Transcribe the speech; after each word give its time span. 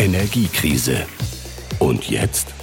Energiekrise. 0.00 1.06
Und 1.78 2.08
jetzt? 2.08 2.54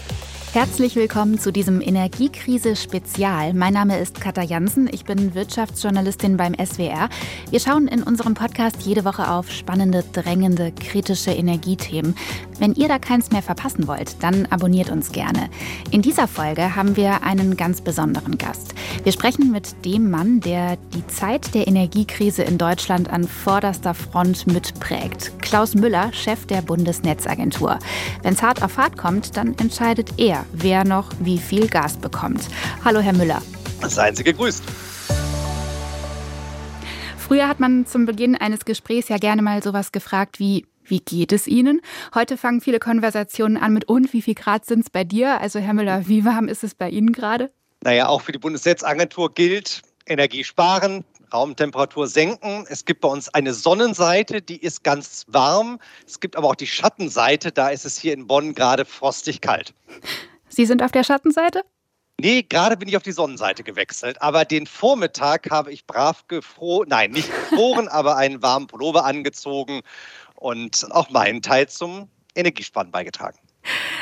Herzlich 0.58 0.96
willkommen 0.96 1.38
zu 1.38 1.52
diesem 1.52 1.82
Energiekrise-Spezial. 1.82 3.54
Mein 3.54 3.74
Name 3.74 4.00
ist 4.00 4.20
Katja 4.20 4.42
Jansen, 4.42 4.90
ich 4.92 5.06
bin 5.06 5.36
Wirtschaftsjournalistin 5.36 6.36
beim 6.36 6.56
SWR. 6.56 7.10
Wir 7.52 7.60
schauen 7.60 7.88
in 7.88 8.02
unserem 8.02 8.34
Podcast 8.34 8.82
jede 8.82 9.06
Woche 9.06 9.30
auf 9.30 9.52
spannende, 9.52 10.04
drängende, 10.14 10.72
kritische 10.72 11.30
Energiethemen. 11.30 12.16
Wenn 12.58 12.74
ihr 12.74 12.88
da 12.88 12.98
keins 12.98 13.30
mehr 13.30 13.44
verpassen 13.44 13.88
wollt, 13.88 14.24
dann 14.24 14.48
abonniert 14.48 14.90
uns 14.90 15.12
gerne. 15.12 15.48
In 15.92 16.02
dieser 16.02 16.28
Folge 16.28 16.76
haben 16.76 16.96
wir 16.98 17.22
einen 17.22 17.56
ganz 17.56 17.82
besonderen 17.82 18.40
Gast. 18.40 18.74
Wir 19.04 19.12
sprechen 19.12 19.52
mit 19.52 19.86
dem 19.86 20.10
Mann, 20.10 20.40
der 20.40 20.78
die 20.96 21.06
Zeit 21.06 21.54
der 21.54 21.68
Energiekrise 21.68 22.42
in 22.42 22.58
Deutschland 22.58 23.12
an 23.12 23.26
vorderster 23.26 23.94
Front 23.94 24.48
mitprägt. 24.48 25.40
Klaus 25.40 25.76
Müller, 25.76 26.12
Chef 26.14 26.48
der 26.48 26.64
Bundesnetzagentur. 26.64 27.78
Wenn 28.24 28.34
es 28.34 28.42
hart 28.42 28.64
auf 28.64 28.78
hart 28.78 28.98
kommt, 28.98 29.38
dann 29.38 29.56
entscheidet 29.60 30.14
er, 30.18 30.47
wer 30.54 30.84
noch 30.84 31.12
wie 31.20 31.38
viel 31.38 31.68
Gas 31.68 31.98
bekommt. 31.98 32.42
Hallo, 32.84 33.00
Herr 33.00 33.14
Müller. 33.14 33.42
Seien 33.88 34.16
Sie 34.16 34.24
gegrüßt. 34.24 34.64
Früher 37.18 37.48
hat 37.48 37.60
man 37.60 37.86
zum 37.86 38.06
Beginn 38.06 38.36
eines 38.36 38.64
Gesprächs 38.64 39.10
ja 39.10 39.18
gerne 39.18 39.42
mal 39.42 39.62
sowas 39.62 39.92
gefragt 39.92 40.40
wie, 40.40 40.66
wie 40.86 41.00
geht 41.00 41.34
es 41.34 41.46
Ihnen? 41.46 41.82
Heute 42.16 42.38
fangen 42.38 42.62
viele 42.62 42.80
Konversationen 42.80 43.58
an 43.58 43.74
mit 43.74 43.86
und 43.86 44.14
wie 44.14 44.22
viel 44.22 44.36
Grad 44.36 44.66
sind 44.66 44.86
es 44.86 44.90
bei 44.90 45.04
dir? 45.04 45.42
Also 45.42 45.60
Herr 45.60 45.74
Müller, 45.74 46.08
wie 46.08 46.24
warm 46.24 46.48
ist 46.48 46.64
es 46.64 46.74
bei 46.74 46.90
Ihnen 46.90 47.12
gerade? 47.12 47.52
Naja, 47.84 48.08
auch 48.08 48.22
für 48.22 48.32
die 48.32 48.40
Bundesnetzagentur 48.40 49.34
gilt, 49.34 49.82
Energie 50.06 50.44
sparen, 50.44 51.04
Raumtemperatur 51.34 52.08
senken. 52.08 52.66
Es 52.70 52.86
gibt 52.86 53.02
bei 53.02 53.10
uns 53.10 53.28
eine 53.30 53.54
Sonnenseite, 53.54 54.42
die 54.42 54.58
ist 54.58 54.84
ganz 54.84 55.26
warm. 55.28 55.80
Es 56.06 56.20
gibt 56.20 56.36
aber 56.38 56.48
auch 56.48 56.56
die 56.56 56.68
Schattenseite, 56.68 57.52
da 57.52 57.70
ist 57.70 57.86
es 57.86 57.98
hier 58.00 58.14
in 58.14 58.28
Bonn 58.28 58.56
gerade 58.56 58.86
frostig 58.86 59.42
kalt. 59.42 59.74
Sie 60.58 60.66
sind 60.66 60.82
auf 60.82 60.92
der 60.92 61.04
Schattenseite? 61.04 61.62
Nee, 62.20 62.42
gerade 62.42 62.78
bin 62.78 62.90
ich 62.90 62.98
auf 62.98 63.04
die 63.04 63.12
Sonnenseite 63.12 63.62
gewechselt. 63.62 64.20
Aber 64.24 64.44
den 64.44 64.66
Vormittag 64.66 65.52
habe 65.52 65.72
ich 65.72 65.86
brav 65.86 66.28
gefroren, 66.28 66.88
nein, 66.90 67.12
nicht 67.12 67.30
gefroren, 67.30 67.88
aber 67.92 68.18
einen 68.18 68.42
warmen 68.42 68.66
Pullover 68.66 69.06
angezogen 69.06 69.82
und 70.34 70.88
auch 70.90 71.12
meinen 71.12 71.44
Teil 71.44 71.70
zum 71.70 72.10
Energiesparen 72.34 72.90
beigetragen. 72.90 73.38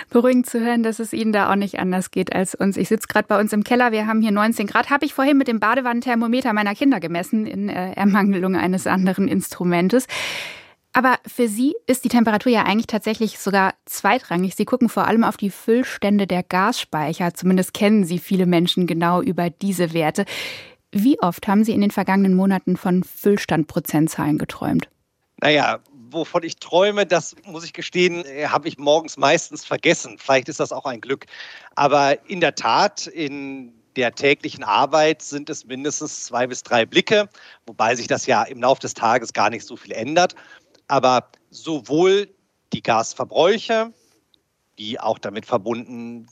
Beruhigend 0.09 0.45
zu 0.45 0.61
hören, 0.61 0.81
dass 0.81 0.99
es 0.99 1.11
Ihnen 1.11 1.33
da 1.33 1.51
auch 1.51 1.57
nicht 1.57 1.77
anders 1.77 2.09
geht 2.09 2.33
als 2.33 2.55
uns. 2.55 2.77
Ich 2.77 2.87
sitze 2.87 3.09
gerade 3.09 3.27
bei 3.27 3.37
uns 3.37 3.51
im 3.51 3.65
Keller, 3.65 3.91
wir 3.91 4.07
haben 4.07 4.21
hier 4.21 4.31
19 4.31 4.65
Grad. 4.65 4.89
Habe 4.89 5.03
ich 5.03 5.13
vorhin 5.13 5.37
mit 5.37 5.49
dem 5.49 5.59
Badewannenthermometer 5.59 6.53
meiner 6.53 6.73
Kinder 6.73 7.01
gemessen, 7.01 7.45
in 7.45 7.67
äh, 7.67 7.91
Ermangelung 7.95 8.55
eines 8.55 8.87
anderen 8.87 9.27
Instrumentes. 9.27 10.07
Aber 10.95 11.19
für 11.27 11.49
Sie 11.49 11.75
ist 11.88 12.05
die 12.05 12.09
Temperatur 12.09 12.53
ja 12.53 12.63
eigentlich 12.63 12.88
tatsächlich 12.88 13.38
sogar 13.38 13.73
zweitrangig. 13.83 14.55
Sie 14.55 14.63
gucken 14.63 14.88
vor 14.88 15.05
allem 15.05 15.25
auf 15.25 15.35
die 15.35 15.49
Füllstände 15.49 16.25
der 16.25 16.41
Gasspeicher. 16.41 17.33
Zumindest 17.33 17.73
kennen 17.73 18.05
Sie 18.05 18.17
viele 18.17 18.45
Menschen 18.45 18.88
genau 18.88 19.21
über 19.21 19.49
diese 19.49 19.91
Werte. 19.91 20.23
Wie 20.93 21.19
oft 21.19 21.49
haben 21.49 21.66
Sie 21.66 21.73
in 21.73 21.81
den 21.81 21.91
vergangenen 21.91 22.33
Monaten 22.33 22.77
von 22.77 23.03
Füllstandprozentzahlen 23.03 24.38
geträumt? 24.38 24.88
Naja, 25.41 25.79
wovon 26.11 26.43
ich 26.43 26.55
träume, 26.55 27.05
das 27.05 27.35
muss 27.43 27.66
ich 27.66 27.73
gestehen, 27.73 28.23
äh, 28.23 28.47
habe 28.47 28.69
ich 28.69 28.77
morgens 28.77 29.17
meistens 29.17 29.66
vergessen. 29.66 30.16
Vielleicht 30.17 30.47
ist 30.47 30.61
das 30.61 30.71
auch 30.71 30.85
ein 30.85 31.01
Glück. 31.01 31.25
Aber 31.75 32.17
in 32.29 32.39
der 32.39 32.55
Tat, 32.55 33.07
in 33.07 33.73
der 33.97 34.13
täglichen 34.13 34.63
Arbeit 34.63 35.21
sind 35.21 35.49
es 35.49 35.66
mindestens 35.66 36.23
zwei 36.23 36.47
bis 36.47 36.63
drei 36.63 36.85
Blicke, 36.85 37.29
wobei 37.66 37.95
sich 37.95 38.07
das 38.07 38.25
ja 38.25 38.43
im 38.43 38.61
Laufe 38.61 38.81
des 38.81 38.93
Tages 38.93 39.33
gar 39.33 39.49
nicht 39.49 39.66
so 39.66 39.75
viel 39.75 39.91
ändert. 39.91 40.35
Aber 40.88 41.30
sowohl 41.50 42.30
die 42.73 42.81
Gasverbräuche, 42.81 43.94
wie 44.78 45.00
auch 45.00 45.19
damit 45.19 45.45
verbunden 45.45 46.28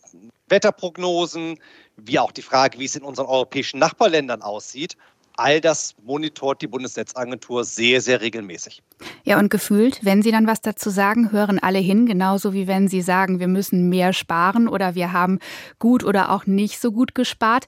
Wetterprognosen, 0.50 1.60
wie 1.98 2.20
auch 2.20 2.32
die 2.32 2.42
Frage, 2.42 2.80
wie 2.80 2.86
es 2.86 2.96
in 2.96 3.04
unseren 3.04 3.28
europäischen 3.28 3.80
Nachbarländern 3.80 4.42
aussieht, 4.42 4.98
all 5.38 5.62
das 5.62 5.96
monitort 6.04 6.62
die 6.62 6.68
Bundesnetzagentur 6.68 7.64
sehr, 7.64 8.02
sehr 8.02 8.22
regelmäßig. 8.22 8.84
Ja, 9.24 9.40
und 9.40 9.50
gefühlt, 9.50 10.04
wenn 10.04 10.22
Sie 10.22 10.32
dann 10.32 10.48
was 10.48 10.62
dazu 10.62 10.90
sagen, 10.90 11.32
hören 11.32 11.60
alle 11.60 11.80
hin, 11.80 12.06
genauso 12.06 12.54
wie 12.54 12.68
wenn 12.68 12.88
Sie 12.88 13.02
sagen, 13.02 13.40
wir 13.40 13.48
müssen 13.48 13.90
mehr 13.90 14.14
sparen 14.14 14.68
oder 14.68 14.96
wir 14.96 15.12
haben 15.12 15.40
gut 15.80 16.04
oder 16.04 16.32
auch 16.32 16.46
nicht 16.46 16.80
so 16.80 16.92
gut 16.92 17.16
gespart. 17.16 17.66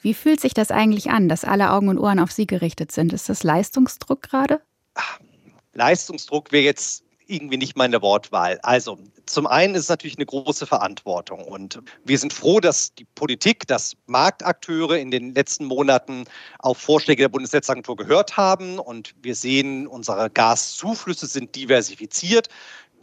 Wie 0.00 0.14
fühlt 0.14 0.40
sich 0.40 0.54
das 0.54 0.70
eigentlich 0.70 1.10
an, 1.10 1.28
dass 1.28 1.44
alle 1.44 1.70
Augen 1.72 1.88
und 1.88 1.98
Ohren 1.98 2.18
auf 2.18 2.32
Sie 2.32 2.46
gerichtet 2.46 2.92
sind? 2.92 3.12
Ist 3.12 3.28
das 3.28 3.42
Leistungsdruck 3.42 4.22
gerade? 4.22 4.60
Ach, 4.94 5.18
Leistungsdruck 5.74 6.52
wäre 6.52 6.64
jetzt 6.64 7.04
irgendwie 7.26 7.56
nicht 7.56 7.76
meine 7.76 8.02
Wortwahl. 8.02 8.58
Also 8.62 8.98
zum 9.26 9.46
einen 9.46 9.74
ist 9.74 9.82
es 9.82 9.88
natürlich 9.88 10.16
eine 10.16 10.26
große 10.26 10.66
Verantwortung 10.66 11.44
und 11.44 11.80
wir 12.04 12.18
sind 12.18 12.32
froh, 12.32 12.60
dass 12.60 12.94
die 12.94 13.04
Politik, 13.14 13.66
dass 13.66 13.96
Marktakteure 14.06 14.98
in 14.98 15.10
den 15.10 15.34
letzten 15.34 15.64
Monaten 15.64 16.24
auf 16.58 16.78
Vorschläge 16.78 17.22
der 17.22 17.28
Bundesnetzagentur 17.28 17.96
gehört 17.96 18.36
haben 18.36 18.78
und 18.78 19.14
wir 19.22 19.34
sehen, 19.34 19.86
unsere 19.86 20.30
Gaszuflüsse 20.30 21.26
sind 21.26 21.54
diversifiziert. 21.54 22.48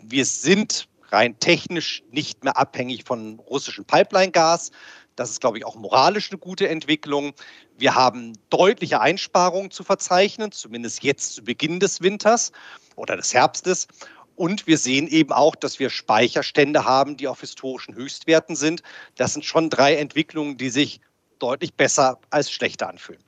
Wir 0.02 0.25
sind 0.25 0.88
rein 1.12 1.40
technisch 1.40 2.03
nicht 2.12 2.44
mehr 2.44 2.58
abhängig 2.58 3.03
von 3.06 3.40
russischem 3.40 3.85
Pipeline-Gas. 3.85 4.72
Das 5.19 5.31
ist, 5.31 5.41
glaube 5.41 5.57
ich, 5.57 5.66
auch 5.66 5.75
moralisch 5.75 6.31
eine 6.31 6.40
gute 6.40 6.69
Entwicklung. 6.69 7.34
Wir 7.78 7.94
haben 7.94 8.38
deutliche 8.50 9.02
Einsparungen 9.02 9.69
zu 9.69 9.84
verzeichnen, 9.84 10.53
zumindest 10.53 11.03
jetzt 11.03 11.35
zu 11.35 11.44
Beginn 11.44 11.81
des 11.81 12.00
Winters 12.00 12.53
oder 12.96 13.18
des 13.18 13.34
Herbstes. 13.34 13.90
Und 14.38 14.66
wir 14.66 14.78
sehen 14.78 15.08
eben 15.08 15.34
auch, 15.34 15.58
dass 15.58 15.78
wir 15.78 15.90
Speicherstände 15.90 16.85
haben, 16.85 17.18
die 17.18 17.28
auf 17.28 17.41
historischen 17.41 17.96
Höchstwerten 17.96 18.56
sind. 18.56 18.81
Das 19.18 19.34
sind 19.34 19.44
schon 19.44 19.69
drei 19.69 19.97
Entwicklungen, 19.97 20.56
die 20.56 20.69
sich 20.69 21.02
deutlich 21.38 21.74
besser 21.74 22.22
als 22.29 22.50
schlechter 22.50 22.88
anfühlen. 22.88 23.22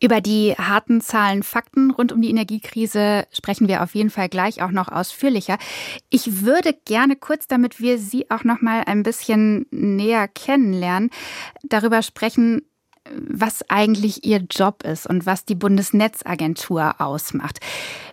Über 0.00 0.20
die 0.20 0.54
harten 0.58 1.00
Zahlen, 1.00 1.42
Fakten 1.42 1.90
rund 1.90 2.12
um 2.12 2.20
die 2.20 2.28
Energiekrise 2.28 3.26
sprechen 3.32 3.66
wir 3.66 3.82
auf 3.82 3.94
jeden 3.94 4.10
Fall 4.10 4.28
gleich 4.28 4.62
auch 4.62 4.70
noch 4.70 4.88
ausführlicher. 4.88 5.56
Ich 6.10 6.42
würde 6.42 6.74
gerne 6.84 7.16
kurz, 7.16 7.46
damit 7.46 7.80
wir 7.80 7.98
Sie 7.98 8.30
auch 8.30 8.44
noch 8.44 8.60
mal 8.60 8.82
ein 8.84 9.02
bisschen 9.02 9.66
näher 9.70 10.28
kennenlernen, 10.28 11.10
darüber 11.62 12.02
sprechen, 12.02 12.62
was 13.10 13.68
eigentlich 13.70 14.24
Ihr 14.24 14.44
Job 14.50 14.82
ist 14.82 15.06
und 15.06 15.24
was 15.24 15.44
die 15.44 15.54
Bundesnetzagentur 15.54 17.00
ausmacht. 17.00 17.60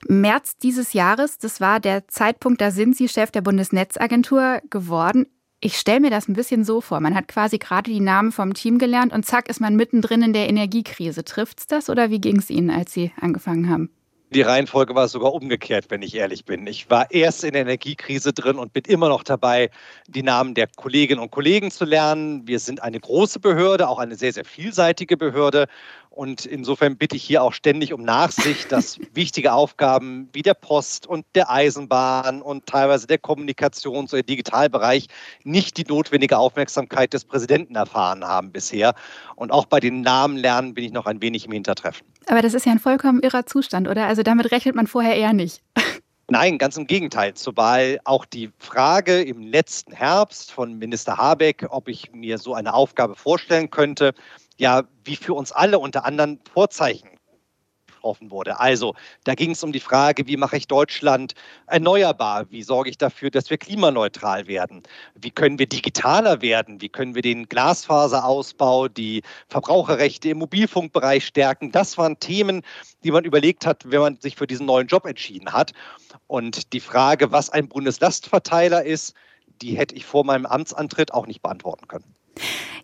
März 0.08 0.58
dieses 0.58 0.94
Jahres, 0.94 1.38
das 1.38 1.60
war 1.60 1.80
der 1.80 2.08
Zeitpunkt, 2.08 2.62
da 2.62 2.72
sind 2.72 2.96
Sie 2.96 3.10
Chef 3.10 3.32
der 3.32 3.42
Bundesnetzagentur 3.42 4.62
geworden. 4.70 5.28
Ich 5.66 5.78
stelle 5.78 6.02
mir 6.02 6.10
das 6.10 6.28
ein 6.28 6.34
bisschen 6.34 6.66
so 6.66 6.82
vor. 6.82 7.00
Man 7.00 7.16
hat 7.16 7.30
quasi 7.30 7.58
gerade 7.58 7.90
die 7.90 8.02
Namen 8.02 8.34
vom 8.34 8.54
Team 8.54 8.80
gelernt 8.80 9.14
und 9.14 9.26
zack 9.26 9.48
ist 9.48 9.62
man 9.62 9.78
mittendrin 9.78 10.22
in 10.22 10.34
der 10.34 10.50
Energiekrise. 10.50 11.24
Trifft's 11.24 11.68
das 11.68 11.90
oder 11.90 12.10
wie 12.10 12.20
ging 12.20 12.36
es 12.36 12.50
Ihnen, 12.50 12.70
als 12.70 12.92
Sie 12.92 13.14
angefangen 13.22 13.70
haben? 13.70 13.90
Die 14.32 14.42
Reihenfolge 14.42 14.94
war 14.94 15.08
sogar 15.08 15.32
umgekehrt, 15.32 15.86
wenn 15.88 16.02
ich 16.02 16.16
ehrlich 16.16 16.44
bin. 16.44 16.68
Ich 16.68 16.90
war 16.90 17.10
erst 17.12 17.46
in 17.46 17.54
der 17.54 17.62
Energiekrise 17.62 18.34
drin 18.34 18.58
und 18.58 18.74
bin 18.74 18.84
immer 18.88 19.08
noch 19.08 19.24
dabei, 19.24 19.70
die 20.08 20.24
Namen 20.24 20.54
der 20.54 20.68
Kolleginnen 20.76 21.22
und 21.22 21.32
Kollegen 21.32 21.72
zu 21.72 21.86
lernen. 21.86 22.46
Wir 22.46 22.60
sind 22.60 22.84
eine 22.84 23.00
große 23.00 23.40
Behörde, 23.40 23.88
auch 23.88 24.00
eine 24.00 24.16
sehr, 24.16 24.34
sehr 24.34 24.44
vielseitige 24.44 25.16
Behörde. 25.16 25.68
Und 26.16 26.46
insofern 26.46 26.96
bitte 26.96 27.16
ich 27.16 27.24
hier 27.24 27.42
auch 27.42 27.54
ständig 27.54 27.92
um 27.92 28.04
Nachsicht, 28.04 28.72
dass 28.72 29.00
wichtige 29.16 29.52
Aufgaben 29.52 30.30
wie 30.32 30.44
der 30.44 30.54
Post 30.54 31.08
und 31.08 31.26
der 31.34 31.50
Eisenbahn 31.50 32.44
und 32.44 32.68
teilweise 32.68 33.08
der 33.08 33.18
Kommunikations- 33.18 34.14
oder 34.14 34.22
Digitalbereich 34.22 35.08
nicht 35.44 35.76
die 35.76 35.86
notwendige 35.86 36.38
Aufmerksamkeit 36.38 37.14
des 37.14 37.26
Präsidenten 37.26 37.76
erfahren 37.76 38.24
haben 38.24 38.52
bisher. 38.52 38.94
Und 39.36 39.52
auch 39.52 39.66
bei 39.66 39.80
den 39.80 40.02
Namen 40.02 40.38
lernen 40.38 40.76
bin 40.76 40.84
ich 40.84 40.92
noch 40.92 41.08
ein 41.08 41.20
wenig 41.20 41.46
im 41.48 41.52
Hintertreffen. 41.52 42.06
Aber 42.28 42.44
das 42.44 42.54
ist 42.54 42.68
ja 42.68 42.72
ein 42.74 42.80
vollkommen 42.80 43.22
irrer 43.22 43.48
Zustand, 43.48 43.88
oder? 43.88 44.06
Also 44.06 44.22
damit 44.22 44.52
rechnet 44.52 44.76
man 44.76 44.86
vorher 44.86 45.16
eher 45.16 45.34
nicht. 45.34 45.64
Nein, 46.30 46.58
ganz 46.58 46.78
im 46.78 46.88
Gegenteil. 46.88 47.34
Zumal 47.34 48.00
auch 48.06 48.26
die 48.26 48.50
Frage 48.58 49.22
im 49.22 49.42
letzten 49.42 49.92
Herbst 49.92 50.52
von 50.52 50.78
Minister 50.80 51.18
Habeck, 51.18 51.66
ob 51.70 51.90
ich 51.90 52.14
mir 52.14 52.38
so 52.38 52.54
eine 52.54 52.74
Aufgabe 52.74 53.16
vorstellen 53.16 53.70
könnte, 53.70 54.14
ja 54.64 54.84
wie 55.04 55.18
für 55.18 55.34
uns 55.34 55.52
alle 55.52 55.78
unter 55.78 56.06
anderen 56.06 56.40
Vorzeichen 56.52 57.10
getroffen 58.04 58.32
wurde. 58.32 58.60
Also 58.60 58.96
da 59.24 59.34
ging 59.36 59.52
es 59.52 59.64
um 59.64 59.72
die 59.72 59.80
Frage, 59.80 60.28
wie 60.28 60.38
mache 60.38 60.58
ich 60.58 60.68
Deutschland 60.68 61.34
erneuerbar? 61.68 62.50
Wie 62.50 62.64
sorge 62.64 62.90
ich 62.90 62.98
dafür, 62.98 63.30
dass 63.30 63.50
wir 63.50 63.58
klimaneutral 63.58 64.48
werden? 64.48 64.84
Wie 65.16 65.32
können 65.32 65.60
wir 65.60 65.68
digitaler 65.68 66.42
werden? 66.42 66.82
Wie 66.82 66.90
können 66.90 67.16
wir 67.16 67.22
den 67.22 67.48
Glasfaserausbau, 67.48 68.90
die 68.90 69.22
Verbraucherrechte 69.48 70.30
im 70.30 70.40
Mobilfunkbereich 70.40 71.26
stärken? 71.26 71.72
Das 71.72 71.98
waren 71.98 72.20
Themen, 72.20 72.62
die 73.04 73.12
man 73.12 73.24
überlegt 73.26 73.66
hat, 73.66 73.84
wenn 73.90 74.02
man 74.02 74.20
sich 74.20 74.36
für 74.36 74.48
diesen 74.48 74.66
neuen 74.66 74.88
Job 74.88 75.06
entschieden 75.06 75.54
hat. 75.54 75.72
Und 76.28 76.74
die 76.74 76.82
Frage, 76.82 77.32
was 77.32 77.50
ein 77.50 77.70
Bundeslastverteiler 77.70 78.84
ist, 78.84 79.14
die 79.62 79.78
hätte 79.78 79.96
ich 79.96 80.06
vor 80.06 80.26
meinem 80.26 80.46
Amtsantritt 80.46 81.14
auch 81.14 81.28
nicht 81.28 81.42
beantworten 81.42 81.88
können. 81.88 82.16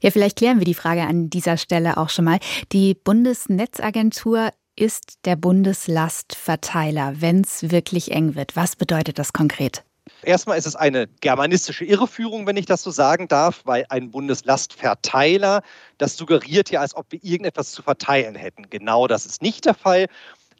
Ja, 0.02 0.12
vielleicht 0.12 0.38
klären 0.38 0.60
wir 0.60 0.66
die 0.66 0.74
Frage 0.74 1.02
an 1.02 1.30
dieser 1.30 1.58
Stelle 1.58 1.98
auch 1.98 2.10
schon 2.10 2.26
mal. 2.26 2.40
Die 2.72 2.94
Bundesnetzagentur 2.94 4.52
ist 4.76 5.26
der 5.26 5.36
Bundeslastverteiler, 5.36 7.16
wenn 7.20 7.42
es 7.42 7.70
wirklich 7.72 8.12
eng 8.12 8.36
wird. 8.36 8.56
Was 8.56 8.76
bedeutet 8.76 9.20
das 9.20 9.34
konkret? 9.34 9.84
Erstmal 10.24 10.58
ist 10.58 10.66
es 10.66 10.76
eine 10.76 11.08
germanistische 11.22 11.86
Irreführung, 11.86 12.48
wenn 12.48 12.58
ich 12.58 12.66
das 12.66 12.82
so 12.82 12.92
sagen 12.92 13.28
darf, 13.28 13.62
weil 13.66 13.86
ein 13.90 14.12
Bundeslastverteiler, 14.12 15.62
das 15.98 16.18
suggeriert 16.18 16.72
ja, 16.72 16.82
als 16.82 16.96
ob 16.96 17.12
wir 17.12 17.24
irgendetwas 17.24 17.72
zu 17.72 17.84
verteilen 17.84 18.36
hätten. 18.36 18.70
Genau 18.70 19.08
das 19.08 19.26
ist 19.26 19.42
nicht 19.42 19.66
der 19.66 19.76
Fall. 19.76 20.08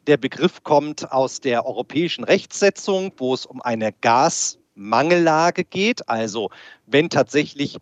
Der 0.06 0.16
Begriff 0.16 0.62
kommt 0.62 1.12
aus 1.12 1.40
der 1.40 1.66
europäischen 1.66 2.24
Rechtsetzung, 2.24 3.12
wo 3.16 3.34
es 3.34 3.44
um 3.44 3.60
eine 3.60 3.92
Gasmangellage 3.92 5.64
geht. 5.64 6.08
Also 6.08 6.50
wenn 6.86 7.10
tatsächlich 7.10 7.76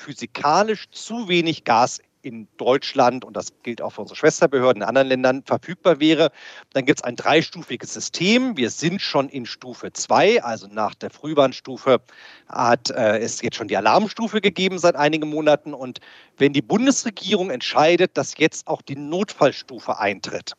physikalisch 0.00 0.90
zu 0.90 1.28
wenig 1.28 1.64
Gas 1.64 2.00
in 2.22 2.48
Deutschland 2.56 3.24
und 3.24 3.34
das 3.34 3.52
gilt 3.62 3.80
auch 3.80 3.90
für 3.90 4.02
unsere 4.02 4.16
Schwesterbehörden 4.16 4.82
in 4.82 4.88
anderen 4.88 5.08
Ländern 5.08 5.42
verfügbar 5.44 6.00
wäre, 6.00 6.30
dann 6.72 6.84
gibt 6.84 7.00
es 7.00 7.04
ein 7.04 7.16
dreistufiges 7.16 7.94
System. 7.94 8.56
Wir 8.56 8.70
sind 8.70 9.00
schon 9.00 9.28
in 9.28 9.46
Stufe 9.46 9.92
2, 9.92 10.42
also 10.42 10.66
nach 10.66 10.94
der 10.94 11.10
Frühwarnstufe 11.10 12.00
hat 12.48 12.90
äh, 12.90 13.18
es 13.18 13.40
jetzt 13.40 13.56
schon 13.56 13.68
die 13.68 13.76
Alarmstufe 13.76 14.40
gegeben 14.40 14.78
seit 14.78 14.96
einigen 14.96 15.30
Monaten. 15.30 15.72
Und 15.72 16.00
wenn 16.36 16.52
die 16.52 16.62
Bundesregierung 16.62 17.50
entscheidet, 17.50 18.16
dass 18.16 18.36
jetzt 18.36 18.66
auch 18.66 18.82
die 18.82 18.96
Notfallstufe 18.96 19.98
eintritt, 19.98 20.52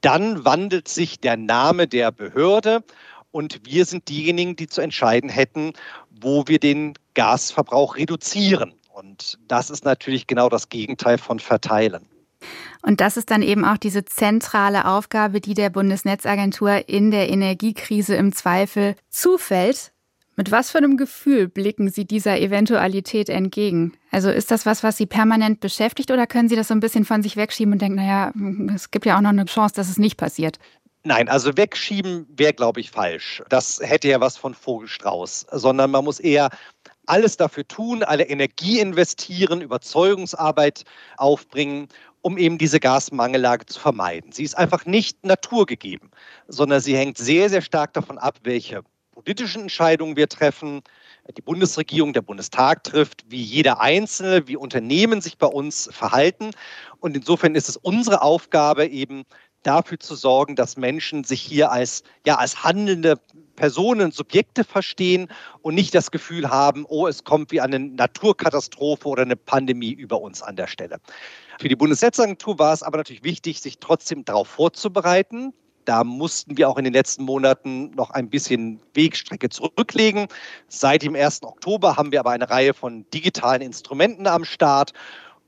dann 0.00 0.44
wandelt 0.44 0.88
sich 0.88 1.20
der 1.20 1.36
Name 1.36 1.88
der 1.88 2.12
Behörde 2.12 2.82
und 3.30 3.60
wir 3.64 3.84
sind 3.84 4.08
diejenigen, 4.08 4.56
die 4.56 4.66
zu 4.66 4.80
entscheiden 4.80 5.30
hätten, 5.30 5.72
wo 6.10 6.44
wir 6.46 6.58
den 6.58 6.94
Gasverbrauch 7.14 7.96
reduzieren. 7.96 8.72
Und 8.92 9.38
das 9.48 9.70
ist 9.70 9.84
natürlich 9.84 10.26
genau 10.26 10.48
das 10.48 10.68
Gegenteil 10.68 11.18
von 11.18 11.38
verteilen. 11.38 12.06
Und 12.82 13.00
das 13.00 13.16
ist 13.16 13.30
dann 13.30 13.42
eben 13.42 13.64
auch 13.64 13.76
diese 13.76 14.04
zentrale 14.04 14.86
Aufgabe, 14.86 15.40
die 15.40 15.54
der 15.54 15.70
Bundesnetzagentur 15.70 16.88
in 16.88 17.10
der 17.10 17.28
Energiekrise 17.28 18.14
im 18.14 18.32
Zweifel 18.32 18.94
zufällt. 19.08 19.92
Mit 20.38 20.50
was 20.50 20.70
für 20.70 20.78
einem 20.78 20.98
Gefühl 20.98 21.48
blicken 21.48 21.88
Sie 21.88 22.04
dieser 22.04 22.38
Eventualität 22.38 23.30
entgegen? 23.30 23.94
Also 24.10 24.30
ist 24.30 24.50
das 24.50 24.66
was, 24.66 24.82
was 24.82 24.98
Sie 24.98 25.06
permanent 25.06 25.60
beschäftigt 25.60 26.10
oder 26.10 26.26
können 26.26 26.50
Sie 26.50 26.56
das 26.56 26.68
so 26.68 26.74
ein 26.74 26.80
bisschen 26.80 27.06
von 27.06 27.22
sich 27.22 27.36
wegschieben 27.36 27.72
und 27.72 27.80
denken, 27.80 27.96
naja, 27.96 28.32
es 28.74 28.90
gibt 28.90 29.06
ja 29.06 29.16
auch 29.16 29.22
noch 29.22 29.30
eine 29.30 29.46
Chance, 29.46 29.74
dass 29.74 29.88
es 29.88 29.98
nicht 29.98 30.18
passiert? 30.18 30.58
Nein, 31.06 31.28
also 31.28 31.56
wegschieben 31.56 32.26
wäre, 32.36 32.52
glaube 32.52 32.80
ich, 32.80 32.90
falsch. 32.90 33.40
Das 33.48 33.78
hätte 33.80 34.08
ja 34.08 34.20
was 34.20 34.36
von 34.36 34.54
Vogelstrauß, 34.54 35.46
sondern 35.52 35.92
man 35.92 36.02
muss 36.02 36.18
eher 36.18 36.50
alles 37.06 37.36
dafür 37.36 37.66
tun, 37.68 38.02
alle 38.02 38.24
Energie 38.24 38.80
investieren, 38.80 39.60
Überzeugungsarbeit 39.60 40.82
aufbringen, 41.16 41.86
um 42.22 42.36
eben 42.36 42.58
diese 42.58 42.80
Gasmangellage 42.80 43.66
zu 43.66 43.78
vermeiden. 43.78 44.32
Sie 44.32 44.42
ist 44.42 44.58
einfach 44.58 44.84
nicht 44.84 45.24
naturgegeben, 45.24 46.10
sondern 46.48 46.80
sie 46.80 46.96
hängt 46.96 47.18
sehr, 47.18 47.50
sehr 47.50 47.62
stark 47.62 47.92
davon 47.92 48.18
ab, 48.18 48.40
welche 48.42 48.82
politischen 49.14 49.62
Entscheidungen 49.62 50.16
wir 50.16 50.28
treffen, 50.28 50.82
die 51.36 51.42
Bundesregierung, 51.42 52.12
der 52.12 52.22
Bundestag 52.22 52.84
trifft, 52.84 53.24
wie 53.28 53.42
jeder 53.42 53.80
Einzelne, 53.80 54.46
wie 54.48 54.56
Unternehmen 54.56 55.20
sich 55.20 55.38
bei 55.38 55.46
uns 55.46 55.88
verhalten. 55.92 56.50
Und 56.98 57.16
insofern 57.16 57.54
ist 57.54 57.68
es 57.68 57.76
unsere 57.76 58.22
Aufgabe, 58.22 58.86
eben 58.86 59.24
dafür 59.66 59.98
zu 59.98 60.14
sorgen, 60.14 60.56
dass 60.56 60.76
Menschen 60.76 61.24
sich 61.24 61.40
hier 61.40 61.72
als, 61.72 62.02
ja, 62.24 62.36
als 62.36 62.62
handelnde 62.62 63.20
Personen, 63.56 64.12
Subjekte 64.12 64.64
verstehen 64.64 65.28
und 65.62 65.74
nicht 65.74 65.94
das 65.94 66.10
Gefühl 66.10 66.50
haben, 66.50 66.84
oh, 66.88 67.06
es 67.06 67.24
kommt 67.24 67.50
wie 67.50 67.60
eine 67.60 67.78
Naturkatastrophe 67.78 69.08
oder 69.08 69.22
eine 69.22 69.36
Pandemie 69.36 69.92
über 69.92 70.20
uns 70.20 70.42
an 70.42 70.56
der 70.56 70.66
Stelle. 70.66 70.98
Für 71.58 71.68
die 71.68 71.76
Bundesnetzagentur 71.76 72.58
war 72.58 72.74
es 72.74 72.82
aber 72.82 72.98
natürlich 72.98 73.24
wichtig, 73.24 73.60
sich 73.60 73.78
trotzdem 73.78 74.24
darauf 74.24 74.48
vorzubereiten. 74.48 75.52
Da 75.86 76.02
mussten 76.02 76.58
wir 76.58 76.68
auch 76.68 76.78
in 76.78 76.84
den 76.84 76.92
letzten 76.92 77.24
Monaten 77.24 77.92
noch 77.92 78.10
ein 78.10 78.28
bisschen 78.28 78.80
Wegstrecke 78.94 79.48
zurücklegen. 79.48 80.26
Seit 80.68 81.02
dem 81.02 81.14
1. 81.14 81.44
Oktober 81.44 81.96
haben 81.96 82.10
wir 82.10 82.20
aber 82.20 82.30
eine 82.30 82.50
Reihe 82.50 82.74
von 82.74 83.08
digitalen 83.14 83.62
Instrumenten 83.62 84.26
am 84.26 84.44
Start. 84.44 84.92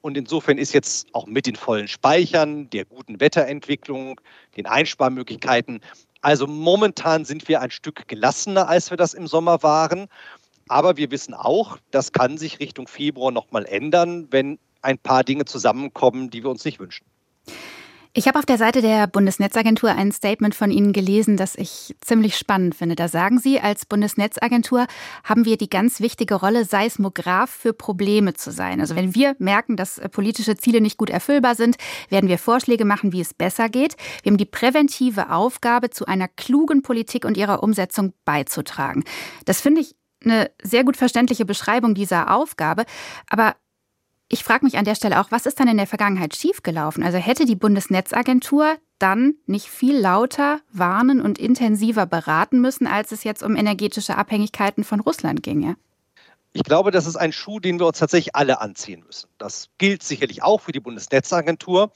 Und 0.09 0.17
insofern 0.17 0.59
ist 0.59 0.73
jetzt 0.73 1.07
auch 1.13 1.27
mit 1.27 1.47
den 1.47 1.55
vollen 1.55 1.87
Speichern, 1.87 2.69
der 2.71 2.85
guten 2.85 3.21
Wetterentwicklung, 3.21 4.21
den 4.57 4.67
Einsparmöglichkeiten 4.67 5.81
also 6.21 6.47
momentan 6.47 7.25
sind 7.25 7.49
wir 7.49 7.61
ein 7.61 7.71
Stück 7.71 8.09
gelassener, 8.09 8.69
als 8.69 8.91
wir 8.91 8.97
das 8.97 9.15
im 9.15 9.27
Sommer 9.27 9.63
waren. 9.63 10.09
Aber 10.69 10.97
wir 10.97 11.11
wissen 11.11 11.35
auch, 11.35 11.79
das 11.91 12.13
kann 12.13 12.39
sich 12.39 12.61
Richtung 12.61 12.89
Februar 12.89 13.31
nochmal 13.31 13.65
ändern, 13.67 14.27
wenn 14.31 14.59
ein 14.83 14.99
paar 14.99 15.25
Dinge 15.25 15.45
zusammenkommen, 15.45 16.31
die 16.31 16.43
wir 16.43 16.51
uns 16.51 16.65
nicht 16.65 16.81
wünschen. 16.81 17.07
Ich 18.15 18.27
habe 18.27 18.39
auf 18.39 18.47
der 18.47 18.59
Seite 18.59 18.81
der 18.81 19.07
Bundesnetzagentur 19.07 19.91
ein 19.91 20.13
Statement 20.13 20.55
von 20.55 20.71
Ihnen 20.71 20.93
gelesen, 20.93 21.37
das 21.37 21.55
ich 21.55 21.95
ziemlich 22.01 22.37
spannend 22.37 22.75
finde. 22.75 22.97
Da 22.97 23.07
sagen 23.07 23.39
Sie, 23.39 23.61
als 23.61 23.85
Bundesnetzagentur 23.85 24.87
haben 25.25 25.45
wir 25.45 25.59
die 25.59 25.69
ganz 25.69 26.01
wichtige 26.01 26.35
Rolle, 26.35 26.65
Seismograph 26.65 27.51
für 27.51 27.73
Probleme 27.73 28.35
zu 28.35 28.51
sein. 28.51 28.81
Also 28.81 28.97
wenn 28.97 29.15
wir 29.15 29.37
merken, 29.39 29.77
dass 29.77 29.99
äh, 29.99 30.09
politische 30.09 30.57
Ziele 30.57 30.81
nicht 30.81 30.97
gut 30.97 31.11
erfüllbar 31.11 31.55
sind, 31.55 31.77
werden 32.09 32.29
wir 32.29 32.39
Vorschläge 32.39 32.85
machen, 32.87 33.13
wie 33.13 33.21
es 33.21 33.35
besser 33.35 33.69
geht. 33.69 33.97
Wir 34.23 34.31
haben 34.31 34.39
die 34.39 34.47
präventive 34.47 35.31
Aufgabe, 35.31 35.91
zu 35.91 36.07
einer 36.07 36.29
klugen 36.29 36.83
Politik 36.83 37.25
und 37.25 37.37
ihrer 37.37 37.63
Umsetzung 37.63 38.15
beizutragen. 38.25 39.05
Das 39.45 39.61
finde 39.61 39.83
ich 39.83 39.95
eine 40.25 40.51
sehr 40.63 40.83
gut 40.83 40.97
verständliche 40.97 41.45
Beschreibung 41.45 41.95
dieser 41.95 42.35
Aufgabe. 42.35 42.85
Aber 43.29 43.55
ich 44.29 44.45
frage 44.45 44.65
mich 44.65 44.77
an 44.77 44.85
der 44.85 44.95
Stelle 44.95 45.21
auch, 45.21 45.31
was 45.31 45.47
ist 45.47 45.59
dann 45.59 45.69
in 45.69 45.79
der 45.79 45.87
Vergangenheit 45.87 46.37
schiefgelaufen? 46.37 47.03
Also 47.03 47.19
hätte 47.19 47.47
die 47.47 47.57
Bundesnetzagentur 47.57 48.77
dann 48.99 49.35
nicht 49.47 49.67
viel 49.67 49.97
lauter 49.97 50.61
warnen 50.71 51.21
und 51.21 51.39
intensiver 51.39 52.05
beraten 52.05 52.61
müssen, 52.61 52.87
als 52.87 53.13
es 53.13 53.25
jetzt 53.25 53.43
um 53.43 53.57
energetische 53.57 54.17
Abhängigkeiten 54.17 54.85
von 54.85 55.01
Russland 55.01 55.43
ginge? 55.43 55.77
Ich 56.53 56.63
glaube, 56.63 56.91
das 56.91 57.07
ist 57.07 57.17
ein 57.17 57.33
Schuh, 57.33 57.61
den 57.61 57.79
wir 57.79 57.87
uns 57.87 57.99
tatsächlich 57.99 58.35
alle 58.35 58.61
anziehen 58.61 59.03
müssen. 59.07 59.29
Das 59.39 59.69
gilt 59.79 60.03
sicherlich 60.03 60.43
auch 60.43 60.61
für 60.61 60.73
die 60.73 60.81
Bundesnetzagentur. 60.81 61.93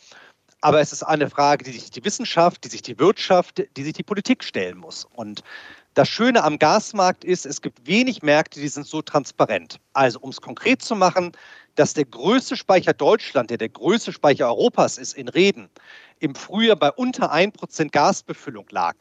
Aber 0.60 0.80
es 0.80 0.92
ist 0.92 1.02
eine 1.02 1.28
Frage, 1.28 1.64
die 1.64 1.72
sich 1.72 1.90
die 1.90 2.04
Wissenschaft, 2.04 2.64
die 2.64 2.68
sich 2.68 2.82
die 2.82 2.98
Wirtschaft, 2.98 3.64
die 3.76 3.82
sich 3.82 3.94
die 3.94 4.04
Politik 4.04 4.44
stellen 4.44 4.78
muss. 4.78 5.06
Und 5.12 5.42
das 5.94 6.08
Schöne 6.08 6.44
am 6.44 6.58
Gasmarkt 6.58 7.24
ist, 7.24 7.44
es 7.44 7.60
gibt 7.60 7.86
wenig 7.86 8.22
Märkte, 8.22 8.60
die 8.60 8.68
sind 8.68 8.86
so 8.86 9.02
transparent. 9.02 9.80
Also 9.92 10.20
um 10.20 10.30
es 10.30 10.40
konkret 10.40 10.80
zu 10.80 10.94
machen, 10.94 11.32
dass 11.74 11.94
der 11.94 12.04
größte 12.04 12.56
Speicher 12.56 12.92
Deutschland, 12.92 13.50
der 13.50 13.58
der 13.58 13.68
größte 13.68 14.12
Speicher 14.12 14.46
Europas 14.46 14.98
ist 14.98 15.14
in 15.14 15.28
Reden, 15.28 15.68
im 16.20 16.34
Frühjahr 16.34 16.76
bei 16.76 16.90
unter 16.92 17.32
1% 17.32 17.90
Gasbefüllung 17.90 18.66
lag. 18.70 18.96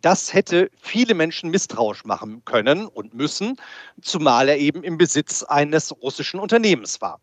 Das 0.00 0.32
hätte 0.32 0.70
viele 0.80 1.14
Menschen 1.14 1.50
misstrauisch 1.50 2.04
machen 2.04 2.42
können 2.44 2.86
und 2.86 3.14
müssen, 3.14 3.56
zumal 4.00 4.48
er 4.48 4.58
eben 4.58 4.82
im 4.82 4.98
Besitz 4.98 5.42
eines 5.42 5.92
russischen 6.02 6.40
Unternehmens 6.40 7.00
war. 7.00 7.20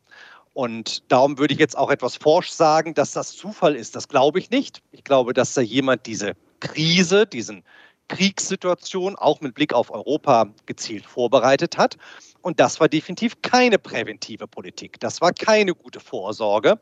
Und 0.53 1.03
darum 1.12 1.38
würde 1.38 1.53
ich 1.53 1.59
jetzt 1.59 1.77
auch 1.77 1.89
etwas 1.89 2.15
forsch 2.15 2.50
sagen, 2.50 2.93
dass 2.93 3.12
das 3.12 3.36
Zufall 3.36 3.75
ist. 3.75 3.95
Das 3.95 4.07
glaube 4.07 4.39
ich 4.39 4.50
nicht. 4.50 4.81
Ich 4.91 5.03
glaube, 5.03 5.33
dass 5.33 5.53
da 5.53 5.62
jemand 5.62 6.05
diese 6.05 6.33
Krise, 6.59 7.25
diesen 7.25 7.63
Kriegssituation 8.07 9.15
auch 9.15 9.39
mit 9.41 9.53
Blick 9.53 9.74
auf 9.74 9.91
Europa 9.91 10.48
gezielt 10.65 11.05
vorbereitet 11.05 11.77
hat. 11.77 11.98
Und 12.41 12.60
das 12.60 12.79
war 12.79 12.88
definitiv 12.88 13.41
keine 13.41 13.77
präventive 13.77 14.48
Politik. 14.48 15.00
Das 15.00 15.22
war 15.22 15.34
keine 15.34 15.75
gute 15.75 16.00
Vorsorge. 16.00 16.79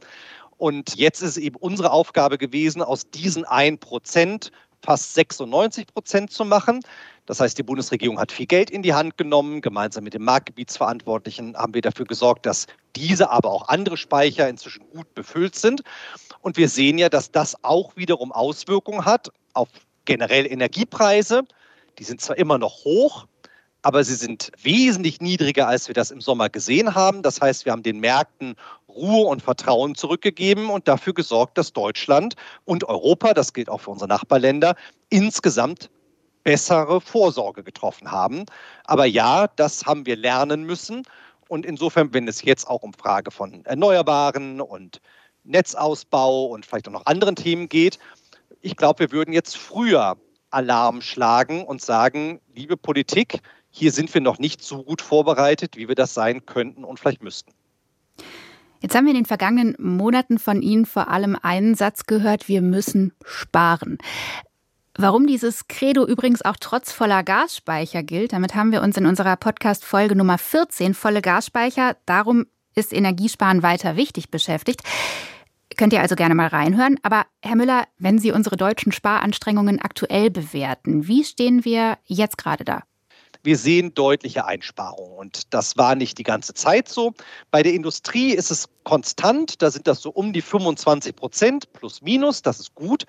Und 0.57 0.95
jetzt 0.95 1.21
ist 1.21 1.31
es 1.31 1.37
eben 1.37 1.55
unsere 1.57 1.91
Aufgabe 1.91 2.37
gewesen, 2.37 2.81
aus 2.81 3.09
diesen 3.09 3.45
1 3.45 3.79
Prozent 3.79 4.51
fast 4.81 5.13
96 5.15 5.87
Prozent 5.87 6.31
zu 6.31 6.45
machen. 6.45 6.81
Das 7.25 7.39
heißt, 7.39 7.57
die 7.57 7.63
Bundesregierung 7.63 8.19
hat 8.19 8.31
viel 8.31 8.45
Geld 8.45 8.69
in 8.69 8.83
die 8.83 8.93
Hand 8.93 9.17
genommen. 9.17 9.61
Gemeinsam 9.61 10.03
mit 10.03 10.13
dem 10.13 10.23
Marktgebietsverantwortlichen 10.23 11.57
haben 11.57 11.73
wir 11.73 11.81
dafür 11.81 12.05
gesorgt, 12.05 12.45
dass 12.45 12.67
diese, 12.95 13.29
aber 13.29 13.51
auch 13.51 13.67
andere 13.67 13.97
Speicher 13.97 14.47
inzwischen 14.47 14.89
gut 14.91 15.13
befüllt 15.13 15.55
sind. 15.55 15.81
Und 16.41 16.57
wir 16.57 16.69
sehen 16.69 16.97
ja, 16.97 17.09
dass 17.09 17.31
das 17.31 17.63
auch 17.63 17.95
wiederum 17.95 18.31
Auswirkungen 18.31 19.03
hat 19.05 19.29
auf 19.53 19.67
generell 20.05 20.45
Energiepreise. 20.45 21.43
Die 21.99 22.03
sind 22.03 22.21
zwar 22.21 22.37
immer 22.37 22.57
noch 22.57 22.85
hoch, 22.85 23.27
aber 23.87 24.03
sie 24.03 24.15
sind 24.15 24.51
wesentlich 24.61 25.21
niedriger, 25.21 25.65
als 25.69 25.87
wir 25.87 25.95
das 25.95 26.11
im 26.11 26.19
Sommer 26.19 26.49
gesehen 26.49 26.93
haben. 26.93 27.21
Das 27.21 27.39
heißt, 27.39 27.63
wir 27.63 27.71
haben 27.71 27.83
den 27.83 28.01
Märkten 28.01 28.55
Ruhe 28.89 29.27
und 29.27 29.41
Vertrauen 29.41 29.95
zurückgegeben 29.95 30.69
und 30.69 30.89
dafür 30.89 31.13
gesorgt, 31.13 31.57
dass 31.57 31.71
Deutschland 31.71 32.35
und 32.65 32.83
Europa, 32.83 33.33
das 33.33 33.53
gilt 33.53 33.69
auch 33.69 33.79
für 33.79 33.91
unsere 33.91 34.09
Nachbarländer, 34.09 34.75
insgesamt 35.07 35.89
bessere 36.43 36.99
Vorsorge 36.99 37.63
getroffen 37.63 38.11
haben. 38.11 38.43
Aber 38.83 39.05
ja, 39.05 39.47
das 39.55 39.85
haben 39.85 40.05
wir 40.05 40.17
lernen 40.17 40.65
müssen. 40.65 41.03
Und 41.47 41.65
insofern, 41.65 42.13
wenn 42.13 42.27
es 42.27 42.41
jetzt 42.41 42.67
auch 42.67 42.83
um 42.83 42.93
Frage 42.93 43.31
von 43.31 43.63
Erneuerbaren 43.63 44.59
und 44.59 44.99
Netzausbau 45.45 46.47
und 46.47 46.65
vielleicht 46.65 46.89
auch 46.89 46.91
noch 46.93 47.05
anderen 47.05 47.37
Themen 47.37 47.69
geht, 47.69 47.99
ich 48.59 48.75
glaube, 48.75 48.99
wir 48.99 49.11
würden 49.13 49.31
jetzt 49.31 49.55
früher 49.55 50.17
Alarm 50.49 51.01
schlagen 51.01 51.63
und 51.63 51.81
sagen, 51.81 52.41
liebe 52.53 52.75
Politik, 52.75 53.39
hier 53.69 53.91
sind 53.91 54.13
wir 54.13 54.21
noch 54.21 54.39
nicht 54.39 54.63
so 54.63 54.83
gut 54.83 55.01
vorbereitet, 55.01 55.77
wie 55.77 55.87
wir 55.87 55.95
das 55.95 56.13
sein 56.13 56.45
könnten 56.45 56.83
und 56.83 56.99
vielleicht 56.99 57.23
müssten. 57.23 57.51
Jetzt 58.81 58.95
haben 58.95 59.05
wir 59.05 59.11
in 59.11 59.17
den 59.17 59.25
vergangenen 59.25 59.75
Monaten 59.79 60.37
von 60.37 60.61
Ihnen 60.61 60.85
vor 60.85 61.07
allem 61.09 61.37
einen 61.41 61.75
Satz 61.75 62.05
gehört, 62.05 62.47
wir 62.47 62.61
müssen 62.61 63.13
sparen. 63.25 63.97
Warum 64.99 65.27
dieses 65.27 65.67
Credo 65.67 66.05
übrigens 66.07 66.43
auch 66.43 66.55
trotz 66.59 66.91
voller 66.91 67.23
Gasspeicher 67.23 68.01
gilt, 68.03 68.33
damit 68.33 68.55
haben 68.55 68.71
wir 68.71 68.81
uns 68.81 68.97
in 68.97 69.05
unserer 69.05 69.35
Podcast-Folge 69.35 70.15
Nummer 70.15 70.37
14, 70.37 70.93
volle 70.93 71.21
Gasspeicher, 71.21 71.97
darum 72.05 72.45
ist 72.75 72.93
Energiesparen 72.93 73.63
weiter 73.63 73.95
wichtig 73.95 74.29
beschäftigt. 74.31 74.81
Könnt 75.75 75.93
ihr 75.93 76.01
also 76.01 76.15
gerne 76.15 76.33
mal 76.33 76.47
reinhören. 76.47 76.97
Aber 77.03 77.25
Herr 77.41 77.55
Müller, 77.55 77.85
wenn 77.97 78.19
Sie 78.19 78.31
unsere 78.31 78.57
deutschen 78.57 78.91
Sparanstrengungen 78.91 79.79
aktuell 79.79 80.29
bewerten, 80.29 81.07
wie 81.07 81.23
stehen 81.23 81.65
wir 81.65 81.97
jetzt 82.05 82.37
gerade 82.37 82.63
da? 82.63 82.81
Wir 83.43 83.57
sehen 83.57 83.93
deutliche 83.93 84.45
Einsparungen 84.45 85.17
und 85.17 85.53
das 85.53 85.77
war 85.77 85.95
nicht 85.95 86.17
die 86.17 86.23
ganze 86.23 86.53
Zeit 86.53 86.89
so. 86.89 87.13
Bei 87.51 87.63
der 87.63 87.73
Industrie 87.73 88.33
ist 88.33 88.51
es 88.51 88.67
konstant, 88.83 89.61
da 89.61 89.69
sind 89.69 89.87
das 89.87 90.01
so 90.01 90.09
um 90.09 90.33
die 90.33 90.41
25 90.41 91.15
Prozent 91.15 91.73
plus 91.73 92.01
minus, 92.01 92.41
das 92.41 92.59
ist 92.59 92.75
gut. 92.75 93.05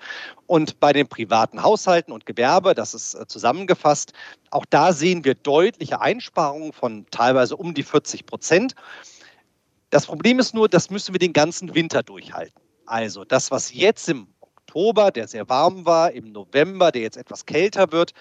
Und 0.47 0.79
bei 0.79 0.93
den 0.93 1.07
privaten 1.07 1.63
Haushalten 1.63 2.11
und 2.11 2.25
Gewerbe, 2.25 2.75
das 2.75 2.93
ist 2.93 3.15
äh, 3.15 3.27
zusammengefasst, 3.27 4.13
auch 4.51 4.65
da 4.69 4.93
sehen 4.93 5.23
wir 5.23 5.35
deutliche 5.35 6.01
Einsparungen 6.01 6.73
von 6.73 7.05
teilweise 7.11 7.55
um 7.55 7.73
die 7.73 7.83
40 7.83 8.25
Prozent. 8.25 8.75
Das 9.89 10.05
Problem 10.05 10.39
ist 10.39 10.53
nur, 10.53 10.69
das 10.69 10.89
müssen 10.89 11.13
wir 11.13 11.19
den 11.19 11.33
ganzen 11.33 11.73
Winter 11.73 12.03
durchhalten. 12.03 12.61
Also 12.85 13.23
das, 13.23 13.51
was 13.51 13.73
jetzt 13.73 14.09
im 14.09 14.27
Oktober, 14.41 15.11
der 15.11 15.27
sehr 15.27 15.49
warm 15.49 15.85
war, 15.85 16.11
im 16.11 16.31
November, 16.31 16.91
der 16.91 17.01
jetzt 17.01 17.17
etwas 17.17 17.45
kälter 17.45 17.91
wird, 17.91 18.13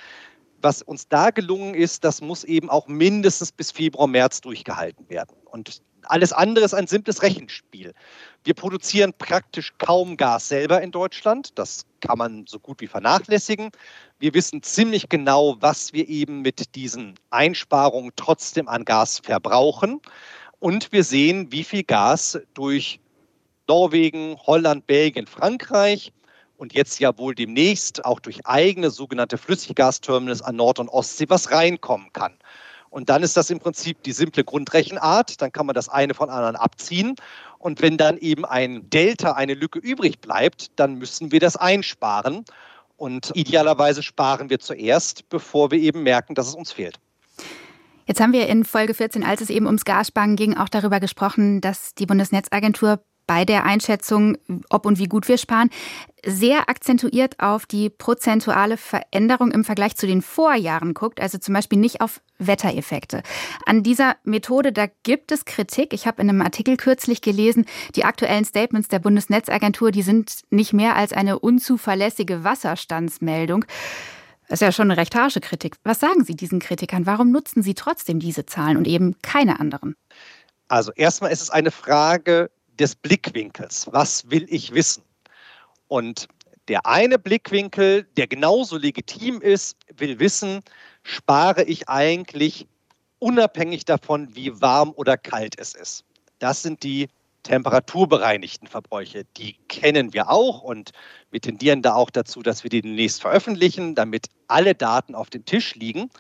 was 0.61 0.83
uns 0.83 1.09
da 1.09 1.31
gelungen 1.31 1.75
ist, 1.75 2.05
das 2.05 2.21
muss 2.21 2.45
eben 2.45 2.71
auch 2.71 2.87
mindestens 2.89 3.53
bis 3.53 3.71
Februar, 3.71 4.07
März 4.07 4.41
durchgehalten 4.41 5.09
werden. 5.09 5.37
Und 5.45 5.83
alles 6.05 6.33
andere 6.33 6.65
ist 6.65 6.75
ein 6.75 6.87
simples 6.87 7.23
Rechenspiel. 7.23 7.93
Wir 8.45 8.55
produzieren 8.55 9.13
praktisch 9.17 9.73
kaum 9.79 10.17
Gas 10.17 10.49
selber 10.49 10.81
in 10.81 10.91
Deutschland. 10.91 11.59
Das 11.59 11.85
kann 12.01 12.19
man 12.19 12.45
so 12.47 12.59
gut 12.59 12.81
wie 12.81 12.87
vernachlässigen. 12.87 13.71
Wir 14.19 14.35
wissen 14.35 14.63
ziemlich 14.63 15.09
genau, 15.09 15.57
was 15.61 15.93
wir 15.93 16.09
eben 16.09 16.41
mit 16.43 16.75
diesen 16.75 17.15
Einsparungen 17.31 18.13
trotzdem 18.17 18.69
an 18.69 18.85
Gas 18.85 19.19
verbrauchen. 19.19 20.01
Und 20.61 20.93
wir 20.93 21.05
sehen, 21.05 21.53
wie 21.53 21.65
viel 21.65 21.85
Gas 21.85 22.39
durch 22.55 23.01
Norwegen, 23.69 24.37
Holland, 24.47 24.87
Belgien, 24.87 25.27
Frankreich 25.27 26.13
und 26.59 26.75
jetzt 26.75 26.99
ja 26.99 27.17
wohl 27.17 27.35
demnächst 27.35 28.05
auch 28.05 28.21
durch 28.21 28.45
eigene 28.45 28.91
sogenannte 28.91 29.39
Flüssiggasterminals 29.39 30.43
an 30.43 30.57
Nord- 30.57 30.81
und 30.81 30.89
Ostsee 30.89 31.27
was 31.29 31.51
reinkommen 31.51 32.13
kann. 32.13 32.35
Und 32.91 33.09
dann 33.11 33.23
ist 33.23 33.37
das 33.37 33.51
im 33.51 33.61
Prinzip 33.61 34.03
die 34.03 34.13
simple 34.13 34.45
Grundrechenart. 34.45 35.41
Dann 35.41 35.53
kann 35.53 35.67
man 35.67 35.75
das 35.75 35.89
eine 35.89 36.15
von 36.15 36.31
anderen 36.31 36.57
abziehen. 36.57 37.15
Und 37.59 37.81
wenn 37.83 37.97
dann 37.97 38.19
eben 38.19 38.45
ein 38.45 38.89
Delta, 38.91 39.33
eine 39.33 39.55
Lücke 39.55 39.79
übrig 39.79 40.21
bleibt, 40.21 40.69
dann 40.77 40.95
müssen 40.95 41.31
wir 41.31 41.41
das 41.41 41.57
einsparen. 41.57 42.45
Und 42.97 43.31
idealerweise 43.35 44.03
sparen 44.03 44.51
wir 44.51 44.59
zuerst, 44.59 45.29
bevor 45.29 45.71
wir 45.71 45.79
eben 45.79 46.03
merken, 46.03 46.35
dass 46.35 46.49
es 46.49 46.55
uns 46.55 46.73
fehlt. 46.73 46.99
Jetzt 48.07 48.21
haben 48.21 48.33
wir 48.33 48.49
in 48.49 48.65
Folge 48.65 48.95
14, 48.95 49.23
als 49.23 49.43
es 49.43 49.51
eben 49.51 49.67
ums 49.67 49.85
Gassparen 49.85 50.35
ging, 50.35 50.57
auch 50.57 50.71
darüber 50.71 50.99
gesprochen, 50.99 51.61
dass 51.61 51.95
die 51.95 52.07
Bundesnetzagentur 52.07 53.01
bei 53.29 53.45
der 53.45 53.65
Einschätzung, 53.65 54.37
ob 54.71 54.87
und 54.87 54.99
wie 54.99 55.07
gut 55.07 55.29
wir 55.29 55.39
sparen, 55.39 55.71
sehr 56.27 56.69
akzentuiert 56.69 57.39
auf 57.39 57.67
die 57.67 57.91
prozentuale 57.91 58.77
Veränderung 58.77 59.53
im 59.53 59.65
Vergleich 59.65 59.95
zu 59.97 60.09
den 60.09 60.23
Vorjahren 60.23 60.95
guckt, 60.95 61.21
also 61.21 61.39
zum 61.39 61.55
Beispiel 61.55 61.79
nicht 61.79 62.01
auf 62.01 62.21
Wettereffekte. 62.39 63.23
An 63.67 63.83
dieser 63.83 64.17
Methode, 64.25 64.73
da 64.73 64.87
gibt 65.05 65.31
es 65.31 65.45
Kritik. 65.45 65.93
Ich 65.93 66.07
habe 66.07 66.23
in 66.23 66.29
einem 66.29 66.43
Artikel 66.43 66.77
kürzlich 66.77 67.21
gelesen, 67.21 67.67
die 67.95 68.05
aktuellen 68.05 68.45
Statements 68.45 68.89
der 68.89 68.99
Bundesnetzagentur, 68.99 69.93
die 69.93 70.03
sind 70.03 70.43
nicht 70.51 70.73
mehr 70.73 70.97
als 70.97 71.13
eine 71.13 71.39
unzuverlässige 71.39 72.43
Wasserstandsmeldung. 72.43 73.65
Das 74.49 74.63
ist 74.63 74.67
ja 74.67 74.73
schon 74.73 74.91
eine 74.91 74.99
recht 74.99 75.15
harsche 75.15 75.41
Kritik. 75.41 75.77
Was 75.85 76.01
sagen 76.01 76.25
Sie 76.25 76.35
diesen 76.35 76.61
Kritikern? 76.61 77.05
Warum 77.05 77.31
nutzen 77.31 77.63
Sie 77.63 77.75
trotzdem 77.75 78.19
diese 78.19 78.47
Zahlen 78.47 78.79
und 78.79 78.89
eben 78.89 79.17
keine 79.21 79.61
anderen? 79.61 79.95
Also 80.69 80.93
erstmal 80.93 81.31
ist 81.31 81.43
es 81.43 81.51
eine 81.51 81.71
Frage 81.71 82.51
des 82.79 82.95
Blickwinkels. 82.95 83.89
Was 83.93 84.31
will 84.31 84.47
ich 84.49 84.73
wissen? 84.73 85.03
Und 85.89 86.29
der 86.69 86.87
eine 86.87 87.19
Blickwinkel, 87.19 88.05
der 88.17 88.27
genauso 88.27 88.77
legitim 88.77 89.41
ist, 89.41 89.77
will 89.97 90.19
wissen, 90.19 90.61
spare 91.03 91.65
ich 91.65 91.89
eigentlich 91.89 92.67
unabhängig 93.19 93.85
davon, 93.85 94.35
wie 94.35 94.61
warm 94.61 94.93
oder 94.95 95.17
kalt 95.17 95.59
es 95.59 95.75
ist. 95.75 96.05
Das 96.39 96.63
sind 96.63 96.83
die 96.83 97.09
temperaturbereinigten 97.43 98.69
Verbräuche. 98.69 99.25
Die 99.39 99.57
kennen 99.69 100.13
wir 100.13 100.31
auch 100.31 100.63
und 100.63 100.93
wir 101.31 101.41
tendieren 101.41 101.83
da 101.83 101.95
auch 101.95 102.11
dazu, 102.11 102.43
dass 102.43 102.63
wir 102.63 102.71
die 102.71 102.83
demnächst 102.83 103.23
veröffentlichen, 103.23 103.95
damit 103.95 104.27
alle 104.49 104.75
Daten 104.75 105.15
auf 105.15 105.31
dem 105.31 105.45
Tisch 105.45 105.75
liegen. 105.75 106.11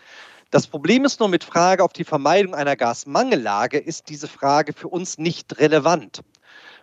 Das 0.50 0.66
Problem 0.66 1.04
ist 1.04 1.20
nur 1.20 1.28
mit 1.28 1.44
Frage 1.44 1.84
auf 1.84 1.92
die 1.92 2.04
Vermeidung 2.04 2.54
einer 2.54 2.74
Gasmangellage 2.74 3.78
ist 3.78 4.08
diese 4.08 4.28
Frage 4.28 4.72
für 4.72 4.88
uns 4.88 5.18
nicht 5.18 5.58
relevant. 5.58 6.22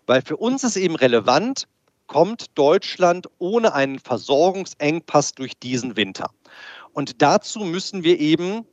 Weil 0.06 0.22
für 0.22 0.38
uns 0.38 0.64
ist 0.64 0.76
eben 0.78 0.96
relevant, 0.96 1.68
kommt 2.08 2.58
Deutschland 2.58 3.28
ohne 3.40 3.74
einen 3.74 4.00
Versorgungsengpass 4.00 5.34
durch 5.34 5.58
diesen 5.58 5.96
Winter. 5.96 6.30
Und 6.94 7.22
dazu 7.22 7.60
müssen 7.62 8.04
wir 8.04 8.20
eben 8.20 8.66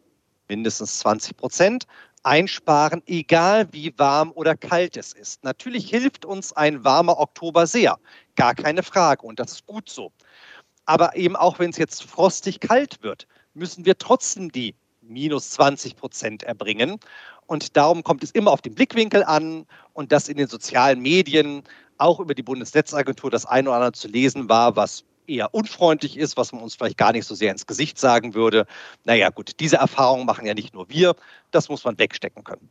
mindestens 0.49 0.99
20 0.99 1.37
Prozent 1.37 1.87
einsparen, 2.23 3.03
egal 3.07 3.73
wie 3.73 3.93
warm 3.99 4.33
oder 4.33 4.57
kalt 4.57 4.97
es 4.97 5.13
ist. 5.13 5.43
Natürlich 5.45 5.91
hilft 5.91 6.25
uns 6.25 6.53
ein 6.53 6.85
warmer 6.85 7.19
Oktober 7.19 7.67
sehr, 7.67 7.99
gar 8.37 8.55
keine 8.55 8.83
Frage 8.83 9.27
und 9.27 9.41
das 9.41 9.53
ist 9.53 9.67
gut 9.67 9.89
so. 9.89 10.13
Aber 10.85 11.17
eben 11.17 11.37
auch 11.37 11.59
wenn 11.59 11.71
es 11.71 11.79
jetzt 11.79 12.05
frostig 12.05 12.61
kalt 12.61 13.03
wird, 13.03 13.27
müssen 13.55 13.85
wir 13.85 13.99
trotzdem 13.99 14.53
die 14.53 14.75
minus 15.01 15.51
20 15.51 15.97
Prozent 15.97 16.43
erbringen. 16.43 16.99
Und 17.47 17.77
darum 17.77 18.03
kommt 18.03 18.23
es 18.23 18.31
immer 18.31 18.51
auf 18.51 18.63
den 18.63 18.75
Blickwinkel 18.75 19.25
an 19.25 19.67
und 19.93 20.13
dass 20.13 20.29
in 20.29 20.37
den 20.37 20.49
sozialen 20.49 21.01
Medien 21.01 21.63
auch 21.99 22.21
über 22.21 22.35
die 22.35 22.43
Bundesnetzagentur 22.43 23.31
das 23.31 23.47
eine 23.47 23.69
oder 23.69 23.77
andere 23.77 23.93
zu 23.93 24.09
lesen 24.09 24.49
war, 24.49 24.77
was 24.77 25.05
eher 25.27 25.55
unfreundlich 25.55 26.17
ist, 26.17 26.37
was 26.37 26.53
man 26.53 26.63
uns 26.63 26.75
vielleicht 26.75 26.99
gar 26.99 27.13
nicht 27.13 27.27
so 27.27 27.35
sehr 27.35 27.53
ins 27.53 27.67
Gesicht 27.67 27.99
sagen 27.99 28.35
würde. 28.35 28.67
Naja, 29.05 29.31
gut, 29.31 29.53
diese 29.61 29.77
Erfahrungen 29.77 30.27
machen 30.27 30.47
ja 30.47 30.55
nicht 30.55 30.75
nur 30.75 30.89
wir, 30.89 31.15
das 31.55 31.69
muss 31.69 31.85
man 31.85 31.99
wegstecken 31.99 32.45
können. 32.45 32.69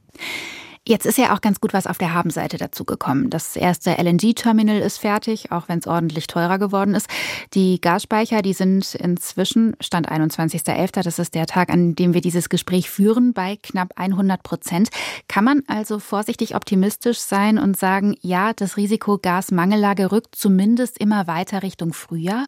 Jetzt 0.88 1.06
ist 1.06 1.20
ja 1.20 1.36
auch 1.36 1.42
ganz 1.42 1.62
gut 1.62 1.74
was 1.74 1.86
auf 1.86 2.00
der 2.00 2.16
Habenseite 2.16 2.58
dazu 2.58 2.86
gekommen. 2.86 3.30
Das 3.30 3.56
erste 3.56 3.92
LNG-Terminal 4.00 4.80
ist 4.80 4.98
fertig, 4.98 5.52
auch 5.52 5.70
wenn 5.70 5.78
es 5.78 5.86
ordentlich 5.86 6.26
teurer 6.26 6.58
geworden 6.58 6.96
ist. 6.96 7.08
Die 7.54 7.80
Gasspeicher, 7.80 8.42
die 8.42 8.54
sind 8.54 8.96
inzwischen, 8.96 9.76
Stand 9.80 10.12
21.11., 10.12 11.04
das 11.04 11.20
ist 11.20 11.36
der 11.36 11.46
Tag, 11.46 11.70
an 11.70 11.94
dem 11.94 12.16
wir 12.16 12.22
dieses 12.22 12.50
Gespräch 12.50 12.90
führen, 12.90 13.34
bei 13.34 13.60
knapp 13.62 13.94
100 13.96 14.42
Prozent. 14.42 14.90
Kann 15.28 15.44
man 15.44 15.62
also 15.68 16.00
vorsichtig 16.00 16.56
optimistisch 16.56 17.20
sein 17.20 17.60
und 17.60 17.78
sagen, 17.78 18.16
ja, 18.22 18.52
das 18.52 18.76
Risiko 18.76 19.20
Gasmangellage 19.20 20.12
rückt 20.12 20.36
zumindest 20.36 20.98
immer 20.98 21.28
weiter 21.28 21.62
Richtung 21.62 21.94
Frühjahr? 21.94 22.46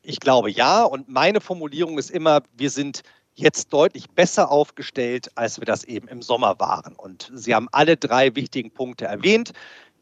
Ich 0.00 0.20
glaube 0.20 0.50
ja. 0.50 0.84
Und 0.84 1.10
meine 1.10 1.42
Formulierung 1.42 1.98
ist 1.98 2.10
immer, 2.10 2.42
wir 2.56 2.70
sind 2.70 3.02
jetzt 3.34 3.72
deutlich 3.72 4.08
besser 4.10 4.50
aufgestellt, 4.50 5.30
als 5.34 5.58
wir 5.58 5.66
das 5.66 5.84
eben 5.84 6.08
im 6.08 6.22
Sommer 6.22 6.58
waren. 6.58 6.94
Und 6.94 7.30
Sie 7.34 7.54
haben 7.54 7.68
alle 7.72 7.96
drei 7.96 8.34
wichtigen 8.34 8.70
Punkte 8.70 9.06
erwähnt. 9.06 9.52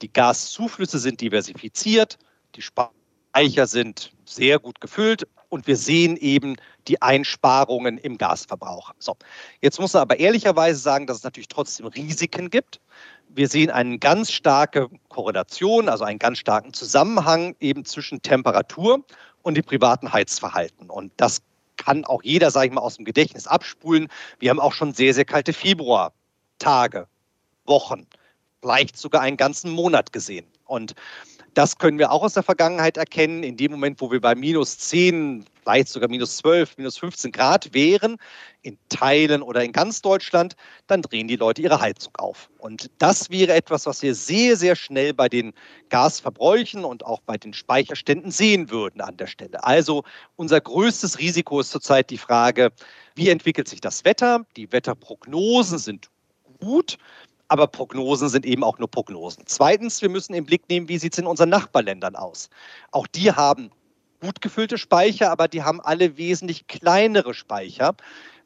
Die 0.03 0.12
Gaszuflüsse 0.12 0.99
sind 0.99 1.21
diversifiziert, 1.21 2.19
die 2.55 2.62
Speicher 2.62 3.67
sind 3.67 4.12
sehr 4.25 4.59
gut 4.59 4.81
gefüllt 4.81 5.27
und 5.49 5.67
wir 5.67 5.77
sehen 5.77 6.17
eben 6.17 6.57
die 6.89 7.01
Einsparungen 7.01 7.99
im 7.99 8.19
Gasverbrauch. 8.19 8.93
So, 8.99 9.17
jetzt 9.61 9.79
muss 9.79 9.93
man 9.93 10.03
aber 10.03 10.19
ehrlicherweise 10.19 10.81
sagen, 10.81 11.07
dass 11.07 11.19
es 11.19 11.25
natürlich 11.25 11.49
trotzdem 11.49 11.87
Risiken 11.87 12.51
gibt. 12.51 12.81
Wir 13.29 13.49
sehen 13.49 13.71
eine 13.71 13.99
ganz 13.99 14.31
starke 14.31 14.89
Korrelation, 15.09 15.89
also 15.89 16.05
einen 16.05 16.19
ganz 16.19 16.39
starken 16.39 16.73
Zusammenhang 16.73 17.55
eben 17.61 17.85
zwischen 17.85 18.21
Temperatur 18.23 19.05
und 19.43 19.57
dem 19.57 19.65
privaten 19.65 20.12
Heizverhalten. 20.12 20.91
Und 20.91 21.12
das 21.17 21.43
kann 21.76 22.05
auch 22.05 22.23
jeder, 22.23 22.50
sage 22.50 22.69
ich 22.69 22.73
mal, 22.73 22.81
aus 22.81 22.97
dem 22.97 23.05
Gedächtnis 23.05 23.47
abspulen. 23.47 24.09
Wir 24.38 24.50
haben 24.50 24.61
auch 24.61 24.73
schon 24.73 24.93
sehr, 24.95 25.14
sehr 25.14 25.25
kalte 25.25 25.52
Februartage, 25.52 27.07
Wochen, 27.64 28.07
vielleicht 28.61 28.97
sogar 28.97 29.21
einen 29.23 29.37
ganzen 29.37 29.71
Monat 29.71 30.12
gesehen. 30.12 30.47
Und 30.64 30.95
das 31.54 31.78
können 31.78 31.99
wir 31.99 32.11
auch 32.11 32.23
aus 32.23 32.35
der 32.35 32.42
Vergangenheit 32.42 32.97
erkennen. 32.97 33.42
In 33.42 33.56
dem 33.56 33.73
Moment, 33.73 34.00
wo 34.00 34.11
wir 34.11 34.21
bei 34.21 34.35
minus 34.35 34.78
10, 34.78 35.44
vielleicht 35.62 35.88
sogar 35.88 36.09
minus 36.09 36.38
12, 36.38 36.78
minus 36.78 36.99
15 36.99 37.32
Grad 37.32 37.75
wären, 37.75 38.16
in 38.62 38.78
Teilen 38.88 39.42
oder 39.42 39.62
in 39.62 39.73
ganz 39.73 40.00
Deutschland, 40.00 40.56
dann 40.87 41.02
drehen 41.02 41.28
die 41.28 41.37
Leute 41.37 41.62
ihre 41.62 41.80
Heizung 41.80 42.14
auf. 42.16 42.49
Und 42.59 42.90
das 42.99 43.30
wäre 43.30 43.52
etwas, 43.52 43.87
was 43.87 44.02
wir 44.02 44.14
sehr, 44.14 44.56
sehr 44.56 44.76
schnell 44.76 45.12
bei 45.12 45.28
den 45.28 45.52
Gasverbräuchen 45.90 46.85
und 46.85 47.04
auch 47.04 47.21
bei 47.21 47.37
den 47.37 47.52
Speicherständen 47.52 48.30
sehen 48.30 48.71
würden 48.71 49.00
an 49.00 49.16
der 49.16 49.26
Stelle. 49.26 49.62
Also 49.62 50.04
unser 50.37 50.61
größtes 50.61 51.18
Risiko 51.18 51.61
ist 51.61 51.71
zurzeit 51.71 52.11
die 52.11 52.18
Frage, 52.18 52.73
wie 53.14 53.28
entwickelt 53.28 53.68
sich 53.68 53.80
das 53.80 54.04
Wetter? 54.04 54.47
Die 54.56 54.73
Wetterprognosen 54.73 55.78
sind 55.78 56.09
gut 56.61 56.97
aber 57.52 57.66
Prognosen 57.66 58.30
sind 58.30 58.47
eben 58.47 58.64
auch 58.64 58.78
nur 58.78 58.90
Prognosen. 58.90 59.42
Zweitens, 59.44 60.00
wir 60.00 60.09
müssen 60.09 60.32
im 60.32 60.47
Blick 60.47 60.71
nehmen, 60.71 60.88
wie 60.88 60.97
sieht 60.97 61.12
es 61.12 61.18
in 61.18 61.26
unseren 61.26 61.50
Nachbarländern 61.50 62.16
aus. 62.16 62.49
Auch 62.92 63.06
die 63.06 63.30
haben 63.30 63.71
gut 64.23 64.40
gefüllte 64.40 64.78
Speicher, 64.78 65.30
aber 65.30 65.49
die 65.49 65.62
haben 65.62 65.78
alle 65.82 66.16
wesentlich 66.16 66.66
kleinere 66.66 67.35
Speicher. 67.35 67.94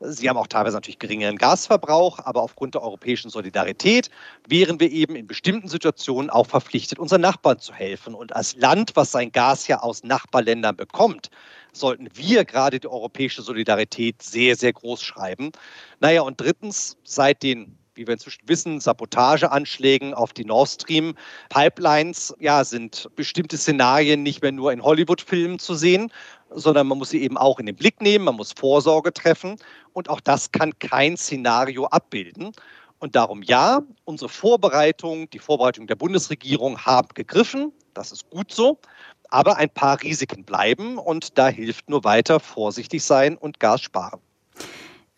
Sie 0.01 0.29
haben 0.29 0.37
auch 0.37 0.49
teilweise 0.49 0.77
natürlich 0.77 0.99
geringeren 0.99 1.37
Gasverbrauch, 1.37 2.19
aber 2.19 2.43
aufgrund 2.43 2.75
der 2.75 2.83
europäischen 2.83 3.31
Solidarität 3.31 4.11
wären 4.49 4.81
wir 4.81 4.91
eben 4.91 5.15
in 5.15 5.29
bestimmten 5.29 5.69
Situationen 5.69 6.29
auch 6.29 6.49
verpflichtet, 6.49 6.99
unseren 6.99 7.21
Nachbarn 7.21 7.61
zu 7.61 7.73
helfen. 7.73 8.13
Und 8.13 8.35
als 8.35 8.57
Land, 8.57 8.97
was 8.97 9.13
sein 9.13 9.31
Gas 9.31 9.69
ja 9.69 9.83
aus 9.83 10.03
Nachbarländern 10.03 10.75
bekommt, 10.75 11.31
sollten 11.73 12.09
wir 12.15 12.45
gerade 12.45 12.81
die 12.81 12.89
europäische 12.89 13.43
Solidarität 13.43 14.21
sehr, 14.21 14.57
sehr 14.57 14.73
groß 14.73 15.01
schreiben. 15.01 15.53
Naja, 16.01 16.23
und 16.23 16.41
drittens, 16.41 16.97
seit 17.05 17.45
den 17.45 17.79
wie 17.97 18.07
wir 18.07 18.15
inzwischen 18.15 18.49
wissen, 18.49 18.81
Sabotageanschlägen 18.81 20.15
auf 20.15 20.33
die 20.33 20.45
Nord 20.45 20.69
Stream 20.69 21.15
Pipelines, 21.49 22.35
ja, 22.39 22.65
sind 22.65 23.09
bestimmte 23.17 23.57
Szenarien 23.57 24.23
nicht 24.23 24.43
mehr 24.43 24.53
nur 24.53 24.73
in 24.73 24.83
Hollywood-Filmen 24.83 25.59
zu 25.59 25.75
sehen, 25.75 26.13
sondern 26.51 26.87
man 26.87 26.99
muss 26.99 27.11
sie 27.11 27.23
eben 27.23 27.37
auch 27.37 27.59
in 27.59 27.67
den 27.67 27.77
Blick 27.77 28.01
nehmen, 28.01 28.27
man 28.27 28.37
muss 28.37 28.53
Vorsorge 28.53 29.13
treffen 29.13 29.57
und 29.93 30.09
auch 30.09 30.21
das 30.21 30.53
kann 30.53 30.79
kein 30.79 31.17
Szenario 31.17 31.87
abbilden. 31.87 32.53
Und 32.99 33.15
darum 33.15 33.43
ja, 33.43 33.83
unsere 34.05 34.31
Vorbereitung, 34.31 35.29
die 35.31 35.39
Vorbereitung 35.39 35.87
der 35.87 35.97
Bundesregierung 35.97 36.79
haben 36.79 37.09
gegriffen, 37.15 37.73
das 37.93 38.13
ist 38.13 38.29
gut 38.31 38.53
so, 38.53 38.79
aber 39.29 39.57
ein 39.57 39.71
paar 39.71 40.03
Risiken 40.03 40.45
bleiben 40.45 40.99
und 40.99 41.37
da 41.37 41.49
hilft 41.49 41.91
nur 41.91 42.05
weiter 42.05 42.41
vorsichtig 42.41 43.03
sein 43.03 43.37
und 43.37 43.61
Gas 43.61 43.83
sparen. 43.83 44.21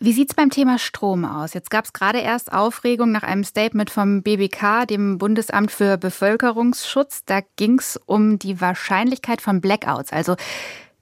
Wie 0.00 0.12
sieht 0.12 0.30
es 0.30 0.36
beim 0.36 0.50
Thema 0.50 0.78
Strom 0.78 1.24
aus? 1.24 1.54
Jetzt 1.54 1.70
gab 1.70 1.84
es 1.84 1.92
gerade 1.92 2.20
erst 2.20 2.52
Aufregung 2.52 3.10
nach 3.10 3.24
einem 3.24 3.42
Statement 3.42 3.90
vom 3.90 4.22
BBK, 4.22 4.86
dem 4.86 5.18
Bundesamt 5.18 5.72
für 5.72 5.98
Bevölkerungsschutz. 5.98 7.24
Da 7.26 7.40
ging 7.56 7.80
es 7.80 7.98
um 8.06 8.38
die 8.38 8.60
Wahrscheinlichkeit 8.60 9.42
von 9.42 9.60
Blackouts, 9.60 10.12
also 10.12 10.36